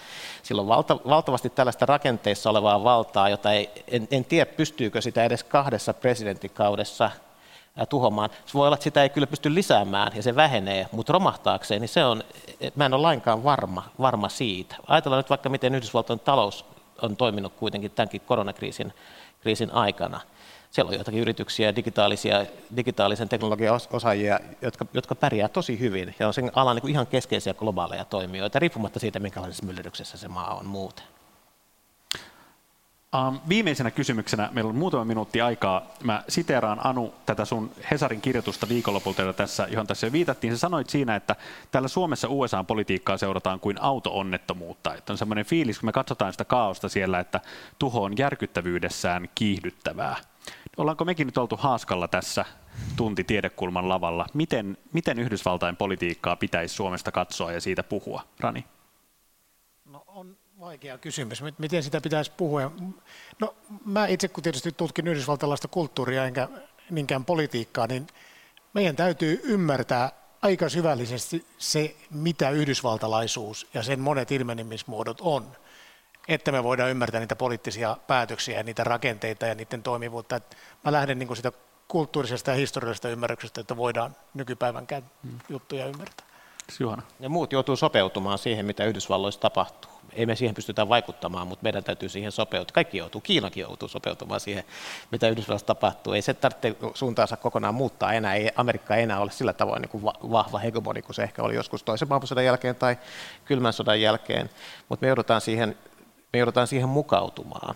[0.43, 5.45] Silloin valta, valtavasti tällaista rakenteissa olevaa valtaa, jota ei, en, en tiedä pystyykö sitä edes
[5.45, 7.11] kahdessa presidenttikaudessa–
[7.89, 8.31] tuhoamaan.
[8.47, 11.89] Se voi olla, että sitä ei kyllä pysty lisäämään ja se vähenee, mutta romahtaakseen, niin
[11.89, 12.22] se on,
[12.75, 14.77] mä en ole lainkaan varma, varma siitä.
[14.87, 16.64] Ajatellaan nyt vaikka, miten Yhdysvaltojen talous
[17.03, 18.93] on toiminut kuitenkin tämänkin koronakriisin
[19.41, 20.20] kriisin aikana.
[20.70, 22.47] Siellä on joitakin yrityksiä, digitaalisia,
[22.77, 27.55] digitaalisen teknologian osaajia, jotka, jotka pärjää tosi hyvin ja on sen alan niin ihan keskeisiä
[27.55, 31.13] globaaleja toimijoita, riippumatta siitä, minkälaisessa myllerryksessä se maa on muuten.
[33.14, 35.82] Um, viimeisenä kysymyksenä, meillä on muutama minuutti aikaa.
[36.04, 40.52] Mä siteeraan Anu tätä sun Hesarin kirjoitusta viikonlopulta, tässä, johon tässä jo viitattiin.
[40.52, 41.36] Sä sanoit siinä, että
[41.70, 44.94] täällä Suomessa USA-politiikkaa seurataan kuin auto-onnettomuutta.
[44.94, 47.40] Että on semmoinen fiilis, kun me katsotaan sitä kaaosta siellä, että
[47.78, 50.16] tuho on järkyttävyydessään kiihdyttävää.
[50.76, 52.44] Ollaanko mekin nyt oltu haaskalla tässä
[52.96, 54.26] tunti tiedekulman lavalla?
[54.34, 58.22] Miten, miten Yhdysvaltain politiikkaa pitäisi Suomesta katsoa ja siitä puhua?
[58.40, 58.64] Rani?
[59.84, 61.42] No on Vaikea kysymys.
[61.58, 62.72] Miten sitä pitäisi puhua?
[63.40, 63.54] No,
[63.84, 66.48] mä itse kun tietysti tutkin yhdysvaltalaista kulttuuria enkä
[66.90, 68.06] niinkään politiikkaa, niin
[68.74, 70.12] meidän täytyy ymmärtää
[70.42, 75.56] aika syvällisesti se, mitä yhdysvaltalaisuus ja sen monet ilmenemismuodot on,
[76.28, 80.40] että me voidaan ymmärtää niitä poliittisia päätöksiä ja niitä rakenteita ja niiden toimivuutta.
[80.84, 81.52] mä lähden niin sitä
[81.88, 84.86] kulttuurisesta ja historiallisesta ymmärryksestä, että voidaan nykypäivän
[85.48, 86.26] juttuja ymmärtää.
[86.80, 87.02] Juhana.
[87.20, 91.84] Ja muut joutuu sopeutumaan siihen, mitä Yhdysvalloissa tapahtuu ei me siihen pystytä vaikuttamaan, mutta meidän
[91.84, 92.72] täytyy siihen sopeutua.
[92.72, 94.64] Kaikki joutuu, Kiinakin joutuu sopeutumaan siihen,
[95.10, 96.12] mitä Yhdysvalloissa tapahtuu.
[96.12, 99.90] Ei se tarvitse suuntaansa kokonaan muuttaa enää, ei Amerikka ei enää ole sillä tavoin niin
[99.90, 102.98] kuin vahva hegemoni kuin se ehkä oli joskus toisen maailmansodan jälkeen tai
[103.44, 104.50] kylmän sodan jälkeen,
[104.88, 105.78] mutta me joudutaan siihen,
[106.32, 107.74] me joudutaan siihen mukautumaan.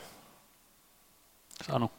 [1.67, 1.91] Sanu.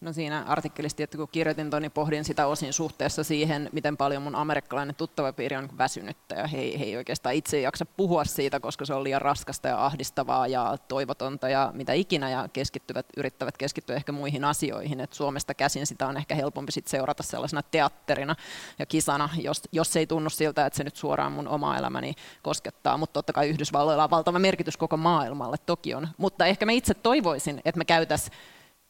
[0.00, 4.22] No siinä artikkelissa, että kun kirjoitin ton, niin pohdin sitä osin suhteessa siihen, miten paljon
[4.22, 8.84] mun amerikkalainen tuttavapiiri on väsynyttä ja he, he ei oikeastaan itse jaksa puhua siitä, koska
[8.84, 13.96] se on liian raskasta ja ahdistavaa ja toivotonta ja mitä ikinä ja keskittyvät, yrittävät keskittyä
[13.96, 15.00] ehkä muihin asioihin.
[15.00, 18.36] Et Suomesta käsin sitä on ehkä helpompi sit seurata sellaisena teatterina
[18.78, 22.96] ja kisana, jos, jos ei tunnu siltä, että se nyt suoraan mun oma elämäni koskettaa,
[22.96, 26.08] mutta totta kai Yhdysvalloilla on valtava merkitys koko maailmalle, toki on.
[26.16, 28.32] Mutta ehkä mä itse toivoisin, että me käytäisiin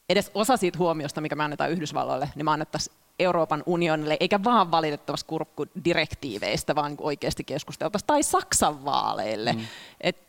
[0.09, 4.71] edes osa siitä huomiosta, mikä me annetaan Yhdysvalloille, niin me annettaisiin Euroopan unionille, eikä vaan
[4.71, 9.53] valitettavasti kurkkudirektiiveistä, vaan niin oikeasti keskusteltaisiin, tai Saksan vaaleille.
[9.53, 9.65] Mm.
[10.01, 10.29] Et,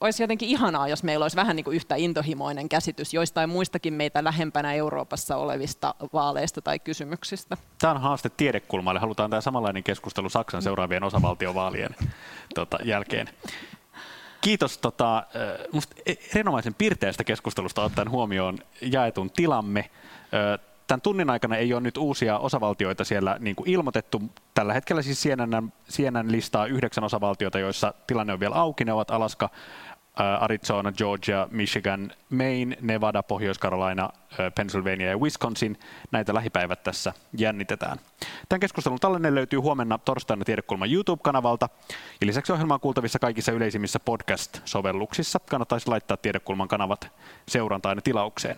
[0.00, 4.24] olisi jotenkin ihanaa, jos meillä olisi vähän niin kuin yhtä intohimoinen käsitys joistain muistakin meitä
[4.24, 7.56] lähempänä Euroopassa olevista vaaleista tai kysymyksistä.
[7.78, 9.00] Tämä on haaste tiedekulmalle.
[9.00, 11.96] Halutaan tämä samanlainen keskustelu Saksan seuraavien osavaltiovaalien
[12.54, 13.28] tota, jälkeen.
[14.40, 15.26] Kiitos tota,
[15.72, 19.90] musta e- erinomaisen pirteästä keskustelusta ottaen huomioon jaetun tilamme.
[20.86, 24.22] Tämän tunnin aikana ei ole nyt uusia osavaltioita siellä niin kuin ilmoitettu.
[24.54, 28.84] Tällä hetkellä siis CNN, CNN listaa yhdeksän osavaltiota, joissa tilanne on vielä auki.
[28.84, 29.50] Ne ovat Alaska,
[30.40, 34.10] Arizona, Georgia, Michigan, Maine, Nevada, Pohjois-Carolina,
[34.54, 35.78] Pennsylvania ja Wisconsin.
[36.10, 37.98] Näitä lähipäivät tässä jännitetään.
[38.48, 41.68] Tämän keskustelun tallenne löytyy huomenna torstaina Tiedekulman YouTube-kanavalta.
[42.20, 45.40] Ja lisäksi ohjelma on kuultavissa kaikissa yleisimmissä podcast-sovelluksissa.
[45.50, 47.12] Kannattaisi laittaa Tiedekulman kanavat
[47.48, 48.56] seurantaan ja tilaukseen.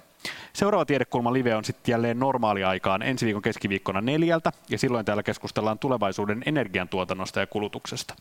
[0.52, 5.78] Seuraava Tiedekulma live on sitten jälleen normaaliaikaan ensi viikon keskiviikkona neljältä, ja silloin täällä keskustellaan
[5.78, 8.14] tulevaisuuden energiantuotannosta ja kulutuksesta.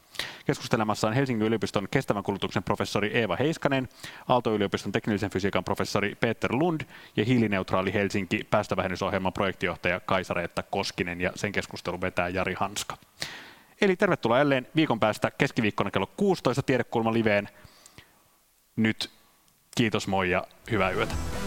[0.45, 3.89] Keskustelemassa on Helsingin yliopiston kestävän kulutuksen professori Eeva Heiskanen,
[4.27, 6.81] Aalto-yliopiston teknillisen fysiikan professori Peter Lund
[7.15, 12.97] ja hiilineutraali Helsinki päästövähennysohjelman projektijohtaja Kaisareetta Koskinen ja sen keskustelun vetää Jari Hanska.
[13.81, 17.49] Eli tervetuloa jälleen viikon päästä keskiviikkona kello 16 Tiedekulma liveen.
[18.75, 19.09] Nyt
[19.75, 21.38] kiitos moi ja hyvää yötä.